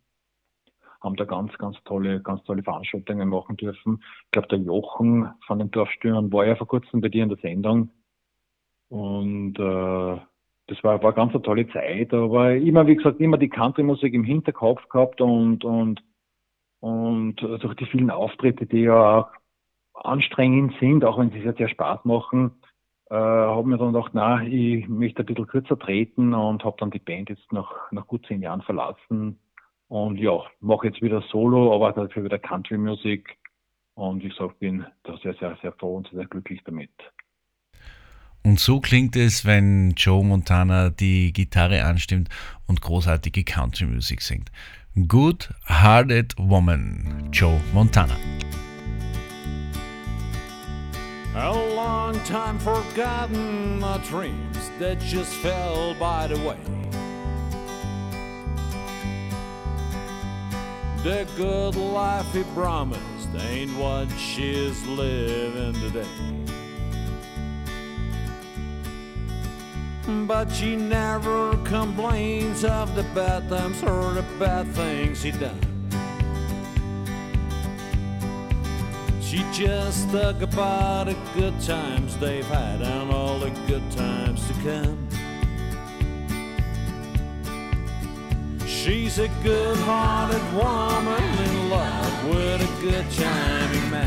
[1.03, 4.03] Haben da ganz, ganz tolle, ganz tolle Veranstaltungen machen dürfen.
[4.27, 7.39] Ich glaube, der Jochen von den Dorfstürmern war ja vor kurzem bei dir in der
[7.39, 7.91] Sendung.
[8.89, 10.21] Und äh,
[10.69, 12.13] das war, war ganz eine tolle Zeit.
[12.15, 16.03] Aber immer, wie gesagt, immer die Country-Musik im Hinterkopf gehabt und, und,
[16.81, 19.31] und durch die vielen Auftritte, die ja auch
[19.95, 22.53] anstrengend sind, auch wenn sie sehr, sehr Spaß machen,
[23.11, 26.91] äh, habe mir dann gedacht, na, ich möchte ein bisschen kürzer treten und habe dann
[26.91, 29.39] die Band jetzt nach, nach gut zehn Jahren verlassen.
[29.93, 33.37] Und ja, mache jetzt wieder Solo, aber dafür wieder Country Music.
[33.93, 36.89] Und ich sag, bin da sehr, sehr, sehr froh und sehr glücklich damit.
[38.43, 42.31] Und so klingt es, wenn Joe Montana die Gitarre anstimmt
[42.67, 44.51] und großartige Country Music singt.
[45.09, 48.17] Good Hearted Woman, Joe Montana.
[51.35, 56.57] A long time forgotten the dreams that just fell by the way.
[61.03, 66.07] The good life he promised ain't what she's living today.
[70.29, 75.59] But she never complains of the bad times or the bad things he done.
[79.21, 84.55] She just talk about the good times they've had and all the good times to
[84.63, 85.12] come.
[88.93, 94.07] She's a good hearted woman in love with a good charming man.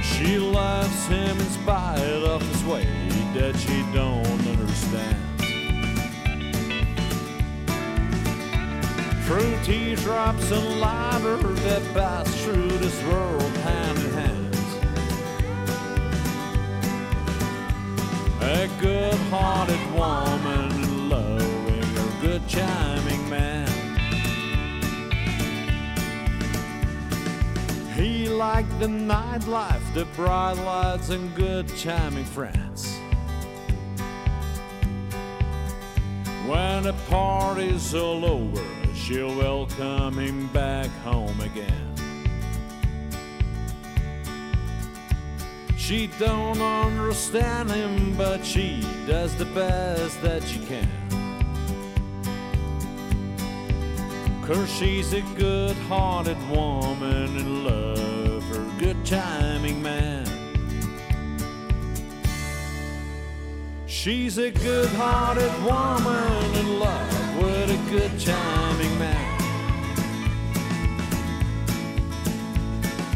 [0.00, 2.86] She loves him in spite of his way
[3.34, 5.16] that she don't understand.
[9.24, 14.42] Through teardrops and laughter that pass through this world hand in hand.
[18.40, 20.16] A good-hearted woman
[20.46, 20.65] loving
[22.36, 23.66] a charming man.
[27.94, 32.98] He liked the nightlife, the bright lights and good charming friends.
[36.46, 38.62] when the party's all over,
[38.94, 41.94] she'll welcome him back home again.
[45.76, 51.05] She don't understand him, but she does the best that she can.
[54.46, 60.24] Cause she's a good hearted woman in love, her good timing man.
[63.88, 69.40] She's a good hearted woman in love with a good timing man.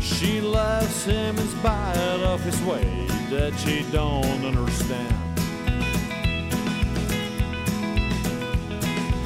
[0.02, 5.29] She loves him in spite of his way that she don't understand.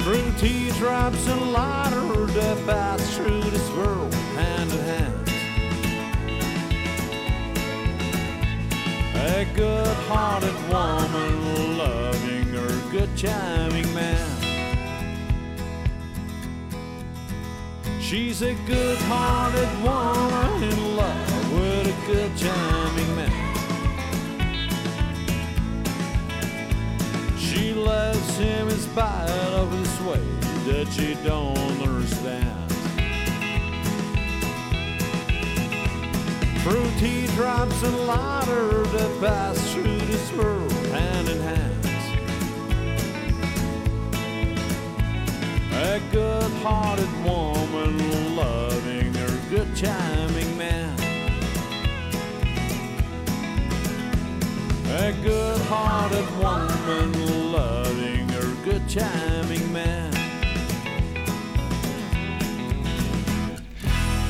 [0.05, 5.29] Through teardrops and laughter that pass through this world hand in hand.
[9.15, 14.29] A good hearted woman loving her good charming man.
[17.99, 23.44] She's a good hearted woman in love with a good charming man.
[27.75, 30.21] Loves him in spite of his way
[30.65, 32.71] that she don't understand.
[36.63, 41.85] Through teardrops and laughter that pass through this world hand in hand.
[45.73, 51.04] A good hearted woman loving her good charming man.
[54.97, 57.11] A good hearted woman
[57.51, 60.09] loving her good charming man.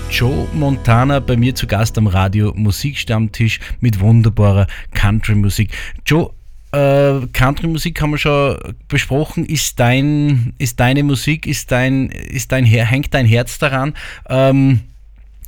[0.09, 5.69] Joe Montana bei mir zu Gast am Radio Musikstammtisch mit wunderbarer Country-Musik.
[6.03, 6.31] Joe,
[6.71, 8.57] äh, Country-Musik haben wir schon
[8.87, 9.45] besprochen.
[9.45, 13.93] Ist dein, ist deine Musik, ist dein, ist dein Her hängt dein Herz daran?
[14.29, 14.79] Ähm,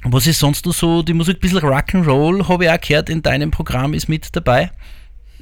[0.04, 1.38] was ist sonst noch so die Musik?
[1.38, 4.70] Ein bisschen Rock'n'Roll, habe ich auch gehört, in deinem Programm ist mit dabei.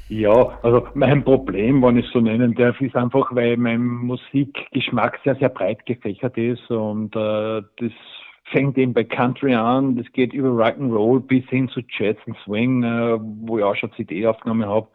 [0.08, 5.18] Ja, also mein Problem, wenn ich es so nennen darf, ist einfach, weil mein Musikgeschmack
[5.24, 7.92] sehr, sehr breit gefächert ist und äh, das
[8.52, 12.84] fängt eben bei Country an, das geht über Rock'n'Roll bis hin zu Jazz und Swing,
[12.84, 14.86] äh, wo ich auch schon CD aufgenommen habe.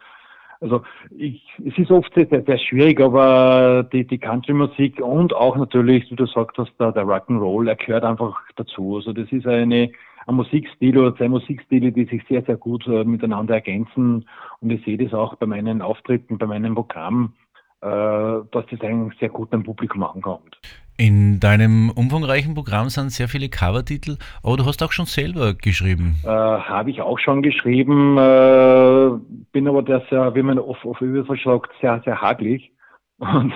[0.62, 0.82] Also
[1.18, 6.16] ich, es ist oft sehr, sehr schwierig, aber die, die Country-Musik und auch natürlich, wie
[6.16, 8.96] du gesagt hast, der, der Rock'n'Roll, er gehört einfach dazu.
[8.96, 9.90] Also das ist eine,
[10.26, 14.26] ein Musikstil oder zwei Musikstile, die sich sehr, sehr gut äh, miteinander ergänzen.
[14.60, 17.34] Und ich sehe das auch bei meinen Auftritten, bei meinem Programm,
[17.80, 20.58] äh, dass das eigentlich sehr gut beim Publikum ankommt.
[20.98, 26.16] In deinem umfangreichen Programm sind sehr viele Covertitel, aber du hast auch schon selber geschrieben.
[26.22, 29.10] Äh, Habe ich auch schon geschrieben, äh,
[29.52, 32.70] bin aber der sehr, wie man oft auf Überfall sagt, sehr, sehr hagelig
[33.18, 33.52] und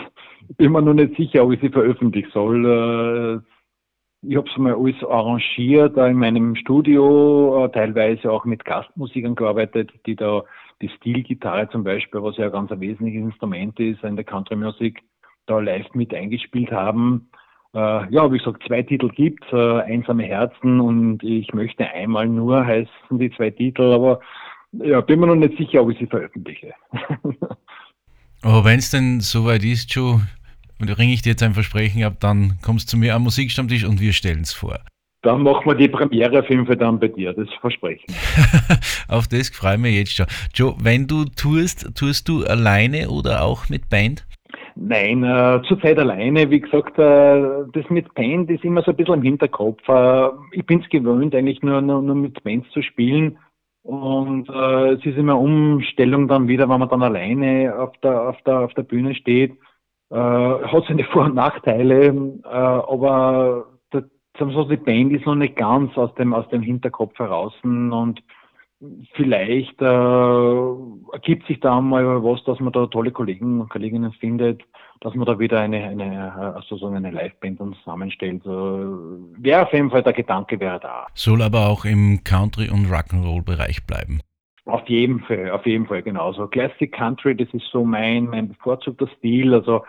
[0.56, 3.42] bin mir noch nicht sicher, ob ich sie veröffentlichen soll.
[4.28, 9.92] Ich habe es mal alles arrangiert in meinem Studio, äh, teilweise auch mit Gastmusikern gearbeitet,
[10.04, 10.42] die da
[10.82, 15.02] die Stilgitarre zum Beispiel, was ja ein ganz wesentliches Instrument ist in der Country-Musik,
[15.46, 17.28] da live mit eingespielt haben.
[17.72, 22.66] Äh, ja, wie gesagt, zwei Titel gibt äh, Einsame Herzen und Ich möchte einmal nur
[22.66, 24.20] heißen die zwei Titel, aber
[24.72, 26.74] ja, bin mir noch nicht sicher, ob ich sie veröffentliche.
[28.42, 30.20] aber wenn es denn soweit ist, Joe,
[30.80, 33.84] und ringe ich dir jetzt ein Versprechen ab, dann kommst du zu mir am Musikstammtisch
[33.84, 34.78] und wir stellen es vor.
[35.22, 38.06] Dann machen wir die Premiere auf jeden Fall dann bei dir, das Versprechen.
[39.08, 40.26] auf das freue ich mich jetzt schon.
[40.54, 44.24] Joe, wenn du tust, tust du alleine oder auch mit Band?
[44.76, 46.50] Nein, äh, zurzeit alleine.
[46.50, 49.80] Wie gesagt, äh, das mit Band ist immer so ein bisschen im Hinterkopf.
[49.88, 53.38] Äh, ich bin es gewöhnt, eigentlich nur, nur, nur, mit Bands zu spielen.
[53.82, 58.36] Und äh, es ist immer Umstellung dann wieder, wenn man dann alleine auf der, auf
[58.42, 59.56] der, auf der Bühne steht.
[60.10, 63.66] Äh, hat seine Vor- und Nachteile, äh, aber
[64.38, 68.22] so, die Band ist noch nicht ganz aus dem, aus dem Hinterkopf heraus und
[69.14, 69.84] vielleicht äh,
[71.12, 74.62] ergibt sich da mal was, dass man da tolle Kollegen und Kolleginnen findet,
[75.00, 78.44] dass man da wieder eine, eine also so eine Liveband zusammenstellt.
[78.44, 81.06] Äh, wäre auf jeden Fall der Gedanke wäre da.
[81.14, 84.20] Soll aber auch im Country- und Rock'n'Roll-Bereich bleiben.
[84.66, 86.48] Auf jeden Fall, auf jeden Fall genauso.
[86.48, 89.54] Classic Country, das ist so mein, mein bevorzugter Stil.
[89.54, 89.84] Also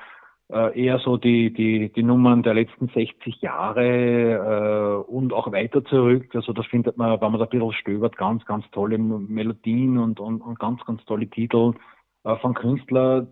[0.50, 5.84] äh, eher so die, die, die Nummern der letzten 60 Jahre äh, und auch weiter
[5.84, 6.30] zurück.
[6.36, 10.20] Also das findet man, wenn man da ein bisschen stöbert, ganz, ganz tolle Melodien und,
[10.20, 11.74] und, und ganz, ganz tolle Titel
[12.24, 13.28] äh, von Künstlern,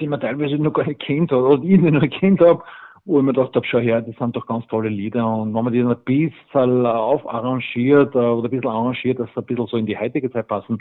[0.00, 2.64] die man teilweise noch gar nicht kennt oder ich noch nicht kennt habe,
[3.04, 5.64] wo ich mir gedacht habe, schau her, das sind doch ganz tolle Lieder und wenn
[5.64, 9.66] man die dann ein bisschen aufarrangiert äh, oder ein bisschen arrangiert, dass sie ein bisschen
[9.66, 10.78] so in die heutige Zeit passen,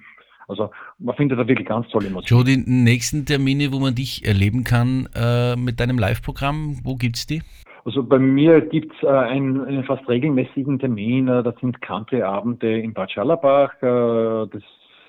[0.47, 2.29] Also man findet da wirklich ganz tolle Musik.
[2.29, 7.27] Joe, die nächsten Termine, wo man dich erleben kann äh, mit deinem Live-Programm, wo gibt's
[7.27, 7.41] die?
[7.85, 11.27] Also bei mir gibt's äh, einen, einen fast regelmäßigen Termin.
[11.27, 13.73] Äh, das sind Country-Abende in Bad Schallerbach.
[13.81, 14.63] Äh, das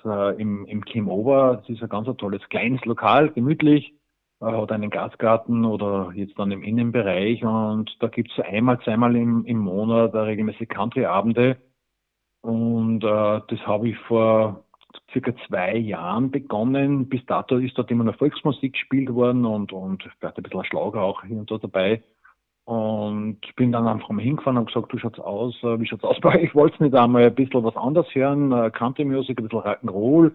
[0.05, 1.57] äh, im, im Kim Over.
[1.57, 3.93] Das ist ein ganz tolles kleines Lokal, gemütlich.
[4.41, 7.43] Äh, hat einen Gastgarten oder jetzt dann im Innenbereich.
[7.43, 11.57] Und da gibt's einmal, zweimal im, im Monat regelmäßig Country-Abende.
[12.41, 14.63] Und äh, das habe ich vor
[15.11, 17.07] circa zwei Jahren begonnen.
[17.07, 21.01] Bis dato ist dort immer noch Volksmusik gespielt worden und, und vielleicht ein bisschen Schlager
[21.01, 22.01] auch hier und da dabei.
[22.65, 26.19] Und bin dann einfach mal hingefahren und gesagt, du schaut's aus, äh, wie schaut's aus
[26.19, 26.43] bei euch?
[26.43, 30.33] Ich wollte nicht einmal ein bisschen was anderes hören, äh, Country Music, ein bisschen Rock'n'Roll.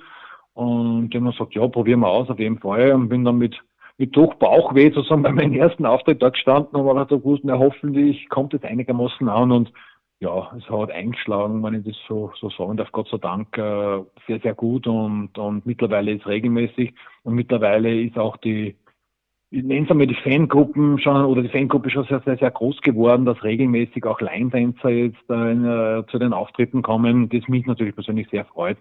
[0.54, 2.92] Und die haben gesagt, ja, probieren wir aus auf jeden Fall.
[2.92, 3.56] Und bin dann mit,
[3.98, 7.58] mit durch Bauchweh sozusagen bei meinem ersten Auftritt da gestanden und war da gewusst, na
[7.58, 9.72] hoffentlich kommt es einigermaßen an und
[10.18, 14.02] ja, es hat eingeschlagen, wenn ich das so, so sagen darf, Gott sei Dank, äh,
[14.26, 18.76] sehr, sehr gut und, und mittlerweile ist regelmäßig und mittlerweile ist auch die,
[19.50, 22.80] ich nenne es einmal die Fangruppen schon, oder die Fangruppe schon sehr, sehr, sehr groß
[22.80, 28.28] geworden, dass regelmäßig auch Line-Dancer jetzt äh, zu den Auftritten kommen, das mich natürlich persönlich
[28.30, 28.78] sehr freut,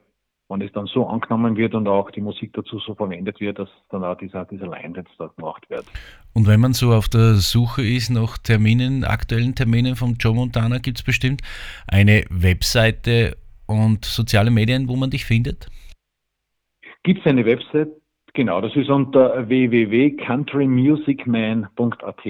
[0.47, 3.69] wenn es dann so angenommen wird und auch die Musik dazu so verwendet wird, dass
[3.89, 5.85] dann auch dieser, dieser Line-Dance dort gemacht wird.
[6.33, 10.77] Und wenn man so auf der Suche ist nach Terminen, aktuellen Terminen von Joe Montana,
[10.77, 11.41] gibt es bestimmt
[11.87, 13.37] eine Webseite
[13.67, 15.67] und soziale Medien, wo man dich findet?
[17.03, 17.89] Gibt es eine Website?
[18.33, 22.25] Genau, das ist unter www.countrymusicman.at.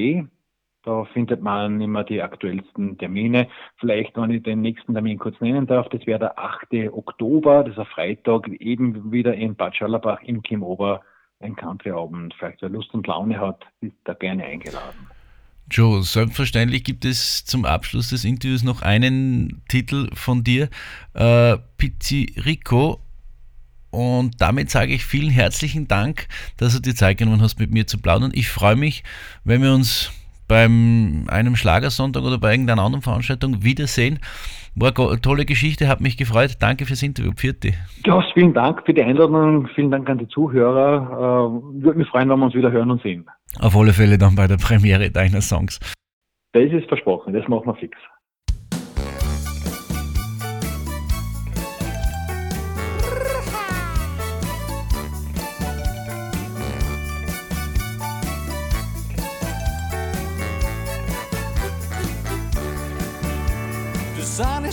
[0.85, 3.47] Da findet man immer die aktuellsten Termine.
[3.77, 6.93] Vielleicht, wenn ich den nächsten Termin kurz nennen darf, das wäre der 8.
[6.93, 11.01] Oktober, das ist ein Freitag, eben wieder in Bad Schallerbach im Kim Ober,
[11.39, 12.35] ein Countryabend.
[12.37, 15.09] Vielleicht wer Lust und Laune hat, ist da gerne eingeladen.
[15.71, 20.69] Joe, selbstverständlich gibt es zum Abschluss des Interviews noch einen Titel von dir,
[21.15, 23.01] äh, Pizzirico.
[23.89, 26.27] Und damit sage ich vielen herzlichen Dank,
[26.57, 28.31] dass du dir Zeit genommen hast, mit mir zu plaudern.
[28.35, 29.03] Ich freue mich,
[29.43, 30.11] wenn wir uns
[30.47, 34.19] beim einem Schlagersonntag oder bei irgendeiner anderen Veranstaltung wiedersehen.
[34.75, 36.57] War eine tolle Geschichte, hat mich gefreut.
[36.59, 37.31] Danke fürs Interview.
[37.33, 37.65] Pfiat
[38.05, 39.67] Ja, vielen Dank für die Einladung.
[39.73, 41.51] Vielen Dank an die Zuhörer.
[41.79, 43.25] Äh, Würde mich freuen, wenn wir uns wieder hören und sehen.
[43.59, 45.79] Auf alle Fälle dann bei der Premiere deiner Songs.
[46.51, 47.97] Das ist versprochen, das machen wir fix.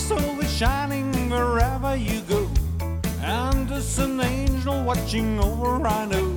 [0.03, 2.49] Sun is shining wherever you go.
[3.21, 6.35] And there's an angel watching over, I know.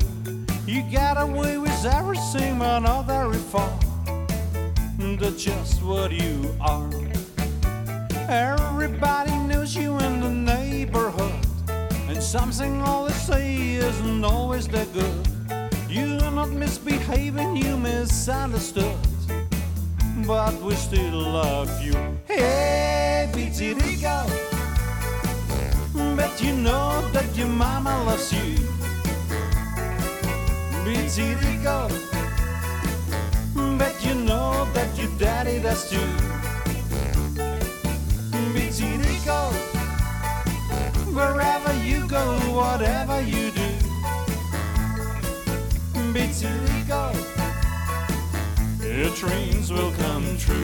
[0.69, 3.77] You get away with everything, but not very far.
[5.19, 6.89] That's just what you are.
[8.29, 11.35] Everybody knows you in the neighborhood.
[12.09, 15.29] And something all they say isn't always that good.
[15.91, 18.97] You're not misbehaving, you misunderstood
[20.25, 21.95] but we still love you.
[22.27, 24.27] Hey, Pizzirico,
[26.17, 28.57] bet you know that your mama loves you.
[30.85, 31.89] Pizzirico,
[33.79, 36.09] bet you know that your daddy does too.
[38.55, 39.53] Pizzirico,
[41.14, 43.69] wherever you go, whatever you do.
[46.14, 46.76] Pizzirico your
[49.19, 50.55] dreams will come true.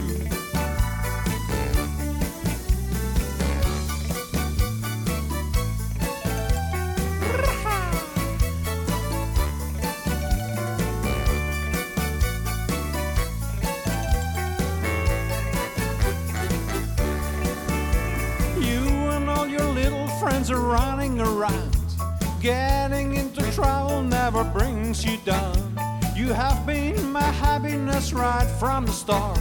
[18.61, 18.83] You
[19.15, 21.75] and all your little friends are running around.
[22.43, 25.79] Getting into trouble never brings you down.
[26.15, 27.02] You have been
[27.73, 29.41] happiness right from the start.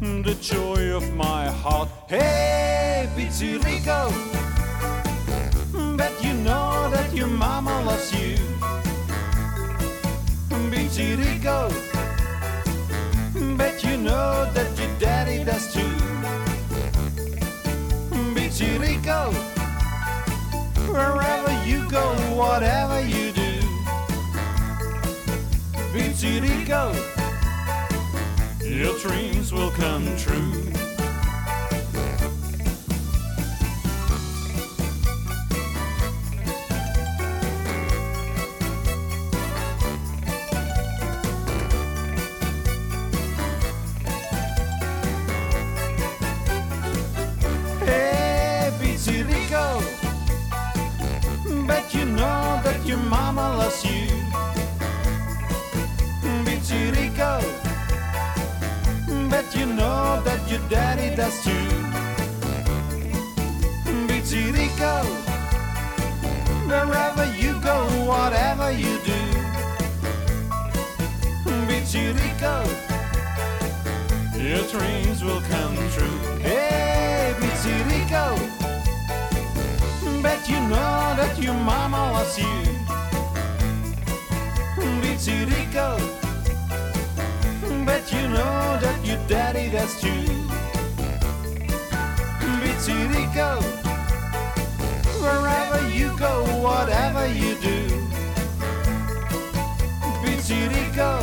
[0.00, 1.88] The joy of my heart.
[2.08, 4.10] Hey, Pizzirico.
[5.96, 8.36] Bet you know that your mama loves you.
[10.70, 11.70] Pizzirico.
[13.56, 15.94] Bet you know that your daddy does too.
[18.34, 19.32] Pizzirico.
[20.88, 22.04] Wherever you go,
[22.34, 23.42] whatever you do.
[25.92, 27.11] Pizzirico,
[28.82, 30.81] your dreams will come true.
[67.14, 69.12] wherever you go, whatever you do.
[71.68, 72.64] Bichirico,
[74.36, 76.18] your dreams will come true.
[76.40, 78.38] Hey, Bichirico,
[80.22, 82.44] bet you know that your mama loves you.
[85.02, 85.98] Bichirico,
[87.84, 90.24] bet you know that your daddy does too.
[92.62, 93.91] Bichirico.
[95.22, 97.86] Wherever you go, whatever you do.
[100.20, 101.22] Pizzirico,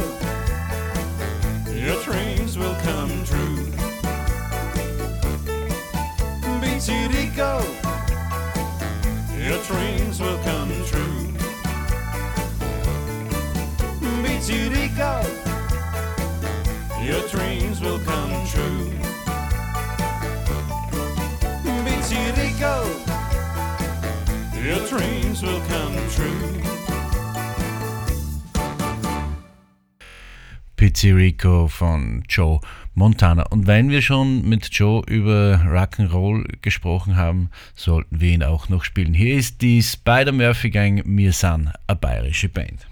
[1.76, 3.66] your dreams will come true.
[6.62, 7.62] Pizzirico,
[9.38, 11.34] your dreams will come true.
[14.24, 15.14] Pizzirico,
[17.04, 18.94] your dreams will come true.
[21.84, 23.09] Pizzirico.
[24.70, 26.62] your dreams will come true.
[30.76, 32.60] Pizzerico von Joe
[32.94, 33.44] Montana.
[33.50, 38.84] Und wenn wir schon mit Joe über Rock'n'Roll gesprochen haben, sollten wir ihn auch noch
[38.84, 39.14] spielen.
[39.14, 42.88] Hier ist die Spider-Murphy-Gang, Mir San, eine bayerische Band.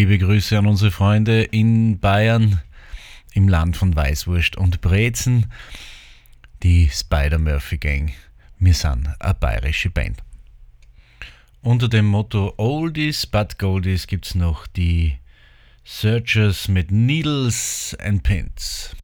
[0.00, 2.62] Liebe Grüße an unsere Freunde in Bayern,
[3.34, 5.52] im Land von Weißwurst und Brezen,
[6.62, 8.10] die Spider-Murphy-Gang.
[8.58, 10.22] Wir sind eine bayerische Band.
[11.60, 15.18] Unter dem Motto Oldies but Goldies gibt es noch die
[15.84, 18.96] Searchers mit Needles and Pins.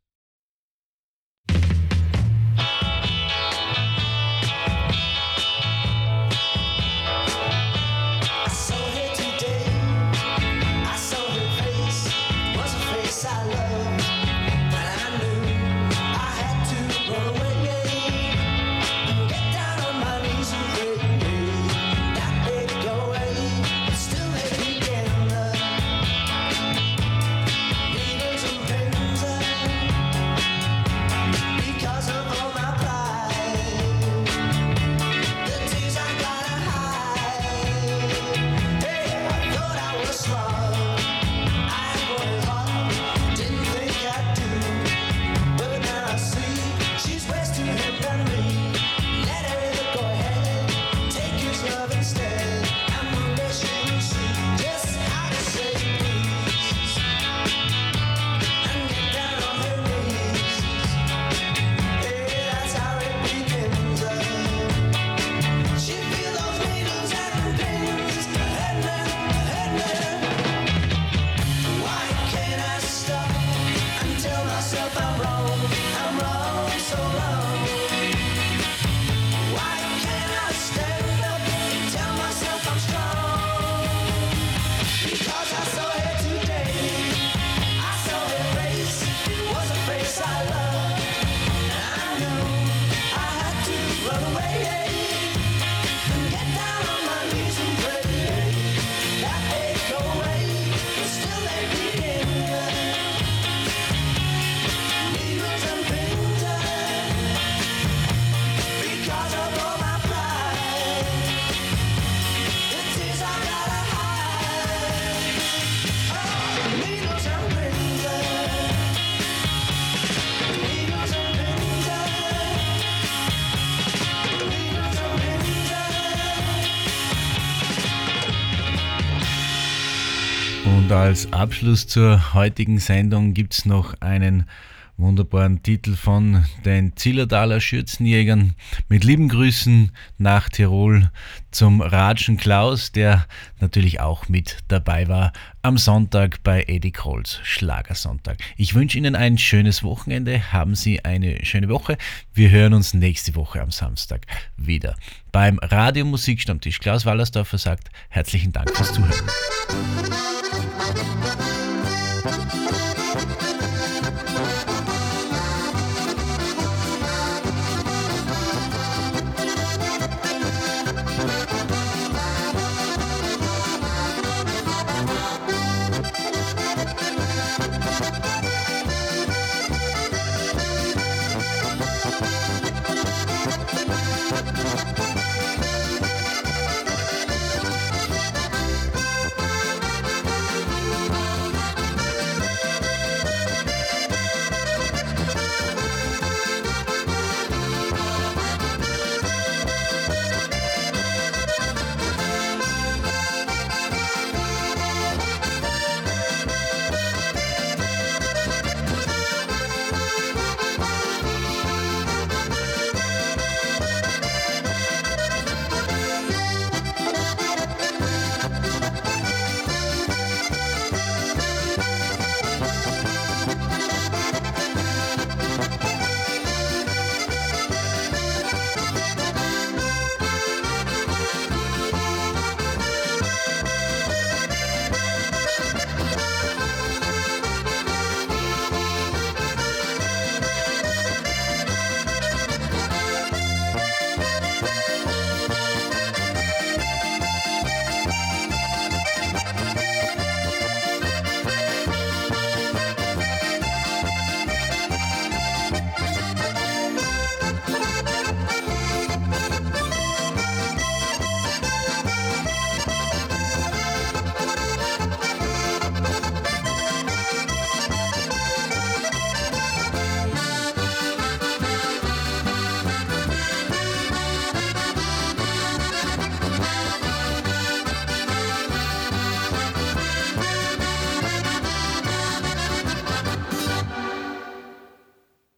[131.07, 134.49] Als Abschluss zur heutigen Sendung gibt es noch einen
[134.97, 138.55] wunderbaren Titel von den Zillertaler Schürzenjägern.
[138.89, 141.11] Mit lieben Grüßen nach Tirol
[141.51, 143.27] zum Ratschen Klaus, der
[143.61, 145.33] natürlich auch mit dabei war
[145.63, 148.39] am Sonntag bei Eddie Krolls Schlagersonntag.
[148.57, 150.53] Ich wünsche Ihnen ein schönes Wochenende.
[150.53, 151.99] Haben Sie eine schöne Woche.
[152.33, 154.27] Wir hören uns nächste Woche am Samstag
[154.57, 154.97] wieder
[155.33, 156.79] beim Radio Musikstammtisch.
[156.79, 159.27] Klaus Wallersdorfer sagt herzlichen Dank fürs Zuhören.